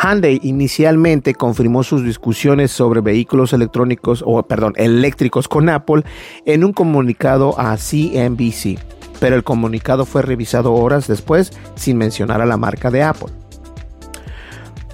Hyundai 0.00 0.38
inicialmente 0.42 1.34
confirmó 1.34 1.82
sus 1.82 2.04
discusiones 2.04 2.70
sobre 2.70 3.00
vehículos 3.00 3.54
electrónicos 3.54 4.22
o 4.24 4.40
perdón, 4.42 4.74
eléctricos 4.76 5.48
con 5.48 5.70
Apple 5.70 6.04
en 6.44 6.64
un 6.64 6.74
comunicado 6.74 7.58
a 7.58 7.76
CNBC, 7.76 8.78
pero 9.20 9.36
el 9.36 9.42
comunicado 9.42 10.04
fue 10.04 10.20
revisado 10.20 10.74
horas 10.74 11.08
después 11.08 11.50
sin 11.76 11.96
mencionar 11.96 12.42
a 12.42 12.46
la 12.46 12.58
marca 12.58 12.90
de 12.90 13.02
Apple. 13.02 13.32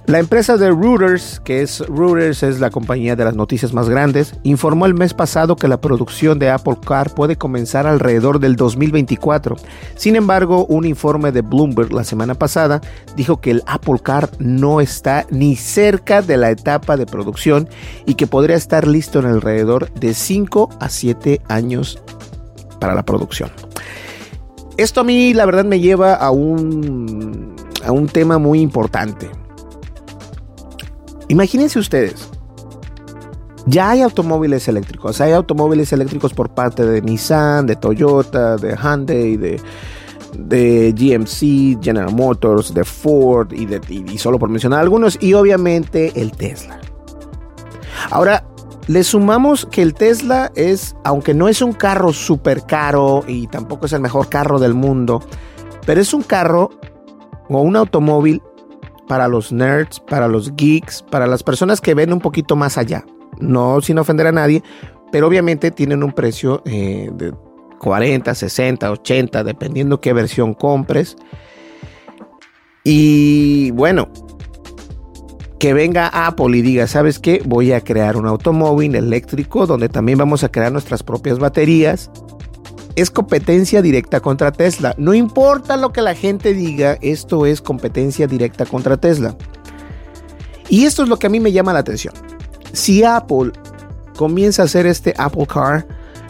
La 0.07 0.19
empresa 0.19 0.59
de 0.59 0.71
Reuters, 0.71 1.40
que 1.40 1.62
es 1.62 1.81
Reuters 1.81 2.43
es 2.43 2.61
la 2.61 2.69
compañía 2.69 3.17
de 3.17 3.25
las 3.25 3.35
noticias 3.35 3.73
más 3.73 3.88
grandes, 3.88 4.35
informó 4.43 4.85
el 4.85 4.93
mes 4.93 5.14
pasado 5.14 5.57
que 5.57 5.67
la 5.67 5.81
producción 5.81 6.38
de 6.38 6.51
Apple 6.51 6.77
Car 6.85 7.14
puede 7.14 7.37
comenzar 7.37 7.87
alrededor 7.87 8.38
del 8.38 8.55
2024. 8.55 9.57
Sin 9.97 10.17
embargo, 10.17 10.67
un 10.67 10.85
informe 10.85 11.33
de 11.33 11.40
Bloomberg 11.40 11.90
la 11.90 12.05
semana 12.05 12.35
pasada 12.35 12.83
dijo 13.17 13.40
que 13.40 13.51
el 13.51 13.62
Apple 13.67 13.99
Car 14.03 14.29
no 14.38 14.83
está 14.83 15.25
ni 15.31 15.57
cerca 15.57 16.21
de 16.21 16.37
la 16.37 16.51
etapa 16.51 16.99
de 16.99 17.07
producción 17.07 17.67
y 18.05 18.12
que 18.12 18.27
podría 18.27 18.57
estar 18.57 18.87
listo 18.87 19.21
en 19.21 19.25
alrededor 19.25 19.90
de 19.95 20.12
5 20.12 20.69
a 20.81 20.90
7 20.90 21.40
años 21.49 21.99
para 22.79 22.95
la 22.95 23.07
producción. 23.07 23.51
Esto 24.77 25.01
a 25.01 25.05
mí 25.05 25.33
la 25.33 25.47
verdad 25.47 25.64
me 25.64 25.81
lleva 25.81 26.12
a 26.12 26.31
un, 26.31 27.57
a 27.83 27.90
un 27.90 28.07
tema 28.07 28.37
muy 28.37 28.61
importante. 28.61 29.31
Imagínense 31.29 31.79
ustedes, 31.79 32.29
ya 33.67 33.91
hay 33.91 34.03
automóviles 34.03 34.69
eléctricos, 34.69 35.21
hay 35.21 35.33
automóviles 35.33 35.93
eléctricos 35.93 36.35
por 36.35 36.51
parte 36.51 36.85
de 36.85 37.01
Nissan, 37.01 37.67
de 37.67 37.77
Toyota, 37.77 38.57
de 38.57 38.77
Hyundai, 38.77 39.37
de, 39.37 39.61
de 40.37 40.93
GMC, 40.93 41.83
General 41.83 42.13
Motors, 42.15 42.75
de 42.75 42.85
Ford 42.85 43.53
y, 43.53 43.65
de, 43.65 43.81
y 43.89 44.19
solo 44.19 44.39
por 44.39 44.51
mencionar 44.51 44.81
algunos, 44.81 45.17
y 45.21 45.33
obviamente 45.33 46.13
el 46.21 46.33
Tesla. 46.33 46.79
Ahora, 48.11 48.45
le 48.87 49.03
sumamos 49.03 49.67
que 49.71 49.81
el 49.81 49.95
Tesla 49.95 50.53
es, 50.55 50.95
aunque 51.05 51.33
no 51.33 51.49
es 51.49 51.63
un 51.63 51.73
carro 51.73 52.13
súper 52.13 52.67
caro 52.67 53.25
y 53.27 53.47
tampoco 53.47 53.87
es 53.87 53.93
el 53.95 54.01
mejor 54.01 54.29
carro 54.29 54.59
del 54.59 54.75
mundo, 54.75 55.23
pero 55.87 56.03
es 56.03 56.13
un 56.13 56.23
carro 56.23 56.71
o 57.49 57.63
un 57.63 57.77
automóvil 57.77 58.43
para 59.09 59.29
los 59.29 59.53
nerds, 59.53 60.01
para 60.01 60.29
los 60.29 60.55
geeks, 60.57 61.03
para 61.03 61.27
las 61.27 61.43
personas 61.43 61.81
que 61.81 61.95
ven 61.95 62.12
un 62.12 62.21
poquito 62.21 62.57
más 62.57 62.79
allá. 62.79 63.05
No 63.40 63.81
sin 63.81 63.99
ofender 63.99 64.27
a 64.27 64.33
nadie, 64.33 64.62
pero 65.12 65.27
obviamente 65.27 65.71
tienen 65.71 66.03
un 66.03 66.12
precio 66.12 66.62
eh, 66.64 67.11
de 67.12 67.33
40, 67.81 68.35
60, 68.35 68.90
80, 68.90 69.45
dependiendo 69.45 70.01
qué 70.01 70.12
versión 70.12 70.55
compres. 70.55 71.17
Y 72.83 73.71
bueno, 73.73 74.09
que 75.59 75.73
venga 75.73 76.09
Apple 76.09 76.59
y 76.59 76.62
diga, 76.62 76.87
¿sabes 76.87 77.19
qué? 77.19 77.43
Voy 77.45 77.73
a 77.73 77.81
crear 77.81 78.17
un 78.17 78.27
automóvil 78.27 78.95
eléctrico 78.95 79.67
donde 79.67 79.88
también 79.88 80.19
vamos 80.19 80.45
a 80.45 80.51
crear 80.51 80.71
nuestras 80.71 81.03
propias 81.03 81.38
baterías 81.38 82.11
es 82.96 83.11
competencia 83.11 83.83
directa 83.83 84.20
contra 84.20 84.52
Tesla. 84.52 84.94
No 84.98 85.14
importa 85.14 85.76
lo 85.76 85.92
que 85.92 86.02
la 86.02 86.14
gente 86.14 86.54
diga, 86.54 86.98
esto 87.00 87.46
es 87.46 87.61
competencia 87.61 88.26
directa 88.26 88.66
contra 88.66 88.96
Tesla. 88.96 89.37
Y 90.68 90.85
esto 90.85 91.02
es 91.02 91.09
lo 91.09 91.18
que 91.18 91.26
a 91.26 91.30
mí 91.30 91.40
me 91.40 91.52
llama 91.52 91.72
la 91.72 91.80
atención. 91.80 92.14
Si 92.72 93.04
Apple 93.04 93.52
comienza 94.16 94.62
a 94.62 94.64
hacer 94.64 94.87
este 94.87 95.14
Apple 95.18 95.46
Car, 95.46 95.87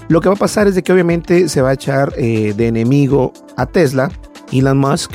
lo 0.09 0.21
que 0.21 0.29
va 0.29 0.35
a 0.35 0.39
pasar 0.39 0.67
es 0.67 0.75
de 0.75 0.83
que 0.83 0.93
obviamente 0.93 1.49
se 1.49 1.63
va 1.63 1.71
a 1.71 1.75
echar 1.75 2.13
eh, 2.17 2.53
de 2.57 2.67
enemigo 2.67 3.33
a 3.57 3.67
Tesla, 3.67 4.11
Elon 4.53 4.79
Musk. 4.79 5.13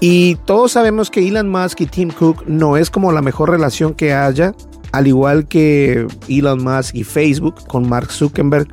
Y 0.00 0.36
todos 0.46 0.72
sabemos 0.72 1.10
que 1.10 1.26
Elon 1.26 1.48
Musk 1.48 1.80
y 1.80 1.86
Tim 1.86 2.10
Cook 2.10 2.44
no 2.46 2.76
es 2.76 2.90
como 2.90 3.12
la 3.12 3.22
mejor 3.22 3.50
relación 3.50 3.94
que 3.94 4.12
haya, 4.12 4.54
al 4.92 5.06
igual 5.06 5.46
que 5.46 6.06
Elon 6.28 6.62
Musk 6.62 6.94
y 6.94 7.04
Facebook 7.04 7.66
con 7.66 7.88
Mark 7.88 8.10
Zuckerberg. 8.10 8.68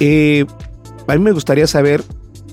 Eh, 0.00 0.44
a 1.06 1.14
mí 1.14 1.20
me 1.20 1.32
gustaría 1.32 1.66
saber, 1.66 2.02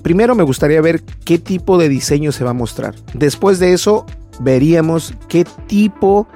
primero 0.02 0.34
me 0.34 0.42
gustaría 0.42 0.80
ver 0.80 1.02
qué 1.24 1.38
tipo 1.38 1.78
de 1.78 1.88
diseño 1.88 2.32
se 2.32 2.44
va 2.44 2.50
a 2.50 2.54
mostrar. 2.54 2.94
Después 3.14 3.58
de 3.58 3.72
eso, 3.72 4.06
veríamos 4.40 5.14
qué 5.28 5.44
tipo 5.66 6.26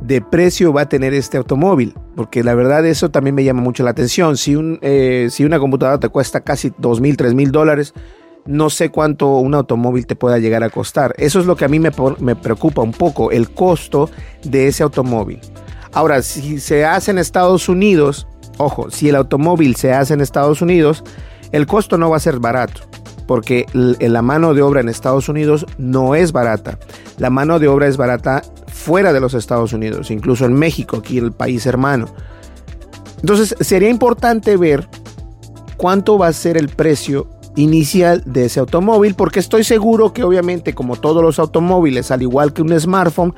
de 0.00 0.22
precio 0.22 0.72
va 0.72 0.82
a 0.82 0.88
tener 0.88 1.14
este 1.14 1.36
automóvil. 1.36 1.94
Porque 2.16 2.42
la 2.42 2.54
verdad 2.54 2.84
eso 2.86 3.10
también 3.10 3.34
me 3.34 3.44
llama 3.44 3.62
mucho 3.62 3.82
la 3.82 3.90
atención. 3.90 4.36
Si, 4.36 4.56
un, 4.56 4.78
eh, 4.82 5.28
una 5.40 5.58
computadora 5.58 6.00
te 6.00 6.08
cuesta 6.08 6.40
casi 6.40 6.72
dos 6.78 7.00
mil, 7.00 7.16
tres 7.16 7.34
mil 7.34 7.52
dólares, 7.52 7.94
no 8.46 8.70
sé 8.70 8.90
cuánto 8.90 9.36
un 9.36 9.54
automóvil 9.54 10.06
te 10.06 10.16
pueda 10.16 10.38
llegar 10.38 10.62
a 10.62 10.70
costar. 10.70 11.14
Eso 11.18 11.40
es 11.40 11.46
lo 11.46 11.56
que 11.56 11.64
a 11.64 11.68
mí 11.68 11.78
me, 11.78 11.90
me 12.18 12.36
preocupa 12.36 12.82
un 12.82 12.92
poco, 12.92 13.30
el 13.30 13.50
costo 13.50 14.10
de 14.42 14.68
ese 14.68 14.82
automóvil. 14.82 15.40
Ahora, 15.92 16.22
si 16.22 16.60
se 16.60 16.84
hace 16.84 17.10
en 17.10 17.18
Estados 17.18 17.68
Unidos, 17.68 18.26
Ojo, 18.60 18.90
si 18.90 19.08
el 19.08 19.16
automóvil 19.16 19.74
se 19.74 19.94
hace 19.94 20.12
en 20.12 20.20
Estados 20.20 20.60
Unidos, 20.60 21.02
el 21.50 21.66
costo 21.66 21.96
no 21.96 22.10
va 22.10 22.18
a 22.18 22.20
ser 22.20 22.40
barato, 22.40 22.82
porque 23.26 23.64
la 23.72 24.20
mano 24.20 24.52
de 24.52 24.60
obra 24.60 24.82
en 24.82 24.90
Estados 24.90 25.30
Unidos 25.30 25.64
no 25.78 26.14
es 26.14 26.30
barata. 26.30 26.78
La 27.16 27.30
mano 27.30 27.58
de 27.58 27.68
obra 27.68 27.86
es 27.86 27.96
barata 27.96 28.42
fuera 28.68 29.14
de 29.14 29.20
los 29.20 29.32
Estados 29.32 29.72
Unidos, 29.72 30.10
incluso 30.10 30.44
en 30.44 30.52
México, 30.52 30.98
aquí 30.98 31.16
el 31.16 31.32
país 31.32 31.64
hermano. 31.64 32.08
Entonces, 33.22 33.56
sería 33.60 33.88
importante 33.88 34.58
ver 34.58 34.86
cuánto 35.78 36.18
va 36.18 36.26
a 36.26 36.32
ser 36.34 36.58
el 36.58 36.68
precio 36.68 37.30
inicial 37.56 38.22
de 38.26 38.44
ese 38.44 38.60
automóvil, 38.60 39.14
porque 39.14 39.40
estoy 39.40 39.64
seguro 39.64 40.12
que 40.12 40.22
obviamente 40.22 40.74
como 40.74 40.96
todos 40.96 41.22
los 41.22 41.38
automóviles, 41.38 42.10
al 42.10 42.20
igual 42.20 42.52
que 42.52 42.60
un 42.60 42.78
smartphone, 42.78 43.34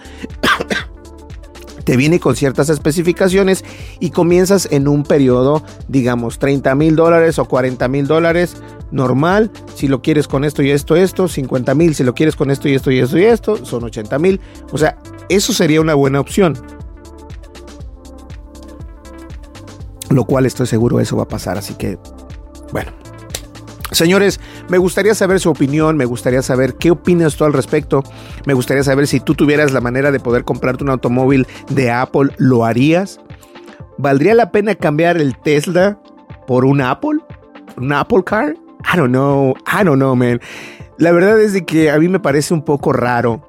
te 1.84 1.96
viene 1.96 2.20
con 2.20 2.36
ciertas 2.36 2.68
especificaciones 2.68 3.64
y 4.00 4.10
comienzas 4.10 4.68
en 4.70 4.88
un 4.88 5.02
periodo, 5.02 5.62
digamos, 5.88 6.38
30 6.38 6.74
mil 6.74 6.96
dólares 6.96 7.38
o 7.38 7.44
40 7.46 7.88
mil 7.88 8.06
dólares 8.06 8.56
normal. 8.90 9.50
Si 9.74 9.88
lo 9.88 10.02
quieres 10.02 10.28
con 10.28 10.44
esto 10.44 10.62
y 10.62 10.70
esto, 10.70 10.96
esto, 10.96 11.28
50 11.28 11.74
mil. 11.74 11.94
Si 11.94 12.04
lo 12.04 12.14
quieres 12.14 12.36
con 12.36 12.50
esto 12.50 12.68
y 12.68 12.74
esto 12.74 12.90
y 12.90 12.98
esto 12.98 13.18
y 13.18 13.24
esto, 13.24 13.64
son 13.64 13.84
80 13.84 14.18
mil. 14.18 14.40
O 14.70 14.78
sea, 14.78 14.98
eso 15.28 15.52
sería 15.52 15.80
una 15.80 15.94
buena 15.94 16.20
opción. 16.20 16.54
Lo 20.10 20.24
cual 20.24 20.46
estoy 20.46 20.66
seguro 20.66 21.00
eso 21.00 21.16
va 21.16 21.22
a 21.24 21.28
pasar, 21.28 21.56
así 21.56 21.74
que, 21.74 21.98
bueno. 22.70 23.01
Señores, 23.92 24.40
me 24.68 24.78
gustaría 24.78 25.14
saber 25.14 25.38
su 25.38 25.50
opinión, 25.50 25.96
me 25.96 26.04
gustaría 26.06 26.42
saber 26.42 26.74
qué 26.74 26.90
opinas 26.90 27.36
tú 27.36 27.44
al 27.44 27.52
respecto, 27.52 28.02
me 28.46 28.54
gustaría 28.54 28.82
saber 28.82 29.06
si 29.06 29.20
tú 29.20 29.34
tuvieras 29.34 29.72
la 29.72 29.80
manera 29.80 30.10
de 30.10 30.18
poder 30.18 30.44
comprarte 30.44 30.82
un 30.82 30.90
automóvil 30.90 31.46
de 31.70 31.90
Apple, 31.90 32.30
¿lo 32.38 32.64
harías? 32.64 33.20
¿Valdría 33.98 34.34
la 34.34 34.50
pena 34.50 34.74
cambiar 34.74 35.18
el 35.18 35.36
Tesla 35.38 36.00
por 36.46 36.64
un 36.64 36.80
Apple? 36.80 37.20
¿Un 37.76 37.92
Apple 37.92 38.24
Car? 38.24 38.56
I 38.92 38.96
don't 38.96 39.10
know, 39.10 39.54
I 39.66 39.84
don't 39.84 39.98
know, 39.98 40.16
man. 40.16 40.40
La 40.98 41.12
verdad 41.12 41.40
es 41.40 41.52
de 41.52 41.64
que 41.64 41.90
a 41.90 41.98
mí 41.98 42.08
me 42.08 42.20
parece 42.20 42.54
un 42.54 42.64
poco 42.64 42.92
raro 42.92 43.48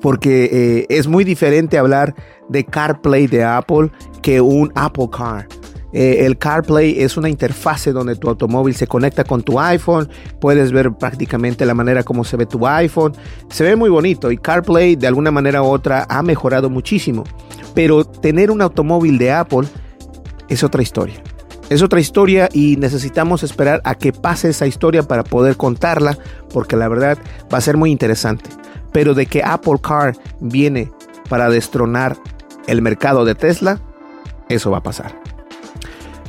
porque 0.00 0.48
eh, 0.52 0.86
es 0.88 1.06
muy 1.06 1.24
diferente 1.24 1.78
hablar 1.78 2.14
de 2.48 2.64
CarPlay 2.64 3.26
de 3.26 3.44
Apple 3.44 3.90
que 4.22 4.40
un 4.40 4.72
Apple 4.74 5.08
Car. 5.10 5.46
Eh, 5.92 6.24
el 6.24 6.38
CarPlay 6.38 7.00
es 7.00 7.16
una 7.16 7.28
interfase 7.28 7.92
donde 7.92 8.16
tu 8.16 8.28
automóvil 8.28 8.74
se 8.74 8.86
conecta 8.86 9.24
con 9.24 9.42
tu 9.42 9.58
iPhone, 9.58 10.08
puedes 10.40 10.70
ver 10.72 10.92
prácticamente 10.92 11.66
la 11.66 11.74
manera 11.74 12.02
como 12.02 12.24
se 12.24 12.36
ve 12.36 12.46
tu 12.46 12.66
iPhone, 12.66 13.12
se 13.48 13.64
ve 13.64 13.76
muy 13.76 13.90
bonito 13.90 14.30
y 14.30 14.38
CarPlay 14.38 14.96
de 14.96 15.06
alguna 15.06 15.30
manera 15.30 15.62
u 15.62 15.66
otra 15.66 16.06
ha 16.08 16.22
mejorado 16.22 16.70
muchísimo, 16.70 17.24
pero 17.74 18.04
tener 18.04 18.50
un 18.50 18.62
automóvil 18.62 19.18
de 19.18 19.32
Apple 19.32 19.66
es 20.48 20.62
otra 20.62 20.82
historia. 20.82 21.22
Es 21.70 21.82
otra 21.82 22.00
historia 22.00 22.48
y 22.52 22.76
necesitamos 22.76 23.44
esperar 23.44 23.80
a 23.84 23.94
que 23.94 24.12
pase 24.12 24.48
esa 24.48 24.66
historia 24.66 25.04
para 25.04 25.22
poder 25.22 25.56
contarla, 25.56 26.18
porque 26.52 26.76
la 26.76 26.88
verdad 26.88 27.16
va 27.52 27.58
a 27.58 27.60
ser 27.60 27.76
muy 27.76 27.92
interesante. 27.92 28.50
Pero 28.92 29.14
de 29.14 29.26
que 29.26 29.44
Apple 29.44 29.78
Car 29.80 30.16
viene 30.40 30.90
para 31.28 31.48
destronar 31.48 32.16
el 32.66 32.82
mercado 32.82 33.24
de 33.24 33.36
Tesla, 33.36 33.80
eso 34.48 34.72
va 34.72 34.78
a 34.78 34.82
pasar. 34.82 35.14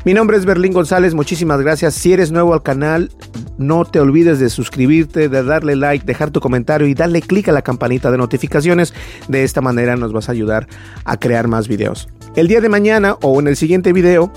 Mi 0.04 0.16
nombre 0.16 0.36
es 0.36 0.46
Berlín 0.46 0.74
González, 0.74 1.14
muchísimas 1.14 1.62
gracias. 1.62 1.94
Si 1.94 2.12
eres 2.12 2.32
nuevo 2.32 2.56
al 2.56 2.64
canal, 2.64 3.12
no 3.60 3.86
te 3.86 4.00
olvides 4.00 4.40
de 4.40 4.50
suscribirte, 4.50 5.30
de 5.30 5.44
darle 5.44 5.76
like, 5.76 6.08
dejar 6.08 6.32
tu 6.32 6.40
comentario 6.40 6.88
y 6.88 6.96
darle 6.96 7.22
clic 7.22 7.50
a 7.50 7.52
la 7.52 7.62
campanita 7.62 8.10
de 8.10 8.18
notificaciones. 8.18 8.96
De 9.28 9.44
esta 9.44 9.62
manera 9.62 9.96
nos 9.98 10.12
vas 10.12 10.28
a 10.28 10.32
ayudar 10.32 10.68
a 11.06 11.18
crear 11.18 11.48
más 11.48 11.68
videos. 11.68 12.10
El 12.36 12.48
día 12.48 12.62
de 12.62 12.70
mañana 12.70 13.16
o 13.22 13.40
en 13.40 13.48
el 13.48 13.56
siguiente 13.56 13.94
video 13.94 14.32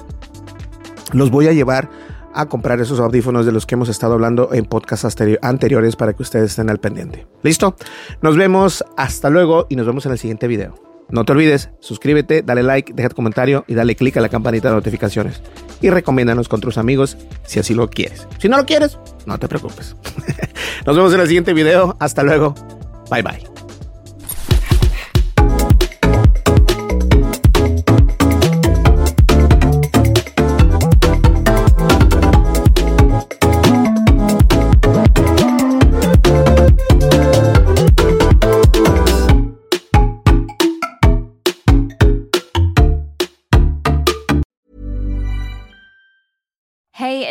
los 1.14 1.30
voy 1.30 1.48
a 1.48 1.52
llevar 1.52 1.88
a 2.34 2.46
comprar 2.46 2.80
esos 2.80 3.00
audífonos 3.00 3.46
de 3.46 3.52
los 3.52 3.64
que 3.64 3.76
hemos 3.76 3.88
estado 3.88 4.14
hablando 4.14 4.52
en 4.52 4.66
podcasts 4.66 5.16
anteriores 5.40 5.96
para 5.96 6.12
que 6.12 6.22
ustedes 6.22 6.50
estén 6.50 6.68
al 6.68 6.78
pendiente. 6.78 7.26
¿Listo? 7.42 7.74
Nos 8.20 8.36
vemos, 8.36 8.84
hasta 8.98 9.30
luego 9.30 9.66
y 9.70 9.76
nos 9.76 9.86
vemos 9.86 10.04
en 10.04 10.12
el 10.12 10.18
siguiente 10.18 10.46
video. 10.46 10.83
No 11.10 11.24
te 11.24 11.32
olvides, 11.32 11.70
suscríbete, 11.80 12.42
dale 12.42 12.62
like, 12.62 12.92
deja 12.92 13.08
tu 13.08 13.16
comentario 13.16 13.64
y 13.68 13.74
dale 13.74 13.94
click 13.94 14.16
a 14.16 14.20
la 14.20 14.28
campanita 14.28 14.68
de 14.68 14.74
notificaciones. 14.74 15.42
Y 15.80 15.90
recomiéndanos 15.90 16.48
con 16.48 16.60
tus 16.60 16.78
amigos 16.78 17.16
si 17.44 17.60
así 17.60 17.74
lo 17.74 17.88
quieres. 17.88 18.26
Si 18.38 18.48
no 18.48 18.56
lo 18.56 18.64
quieres, 18.64 18.98
no 19.26 19.38
te 19.38 19.48
preocupes. 19.48 19.96
Nos 20.86 20.96
vemos 20.96 21.12
en 21.14 21.20
el 21.20 21.26
siguiente 21.26 21.52
video. 21.52 21.96
Hasta 22.00 22.22
luego. 22.22 22.54
Bye 23.10 23.22
bye. 23.22 23.53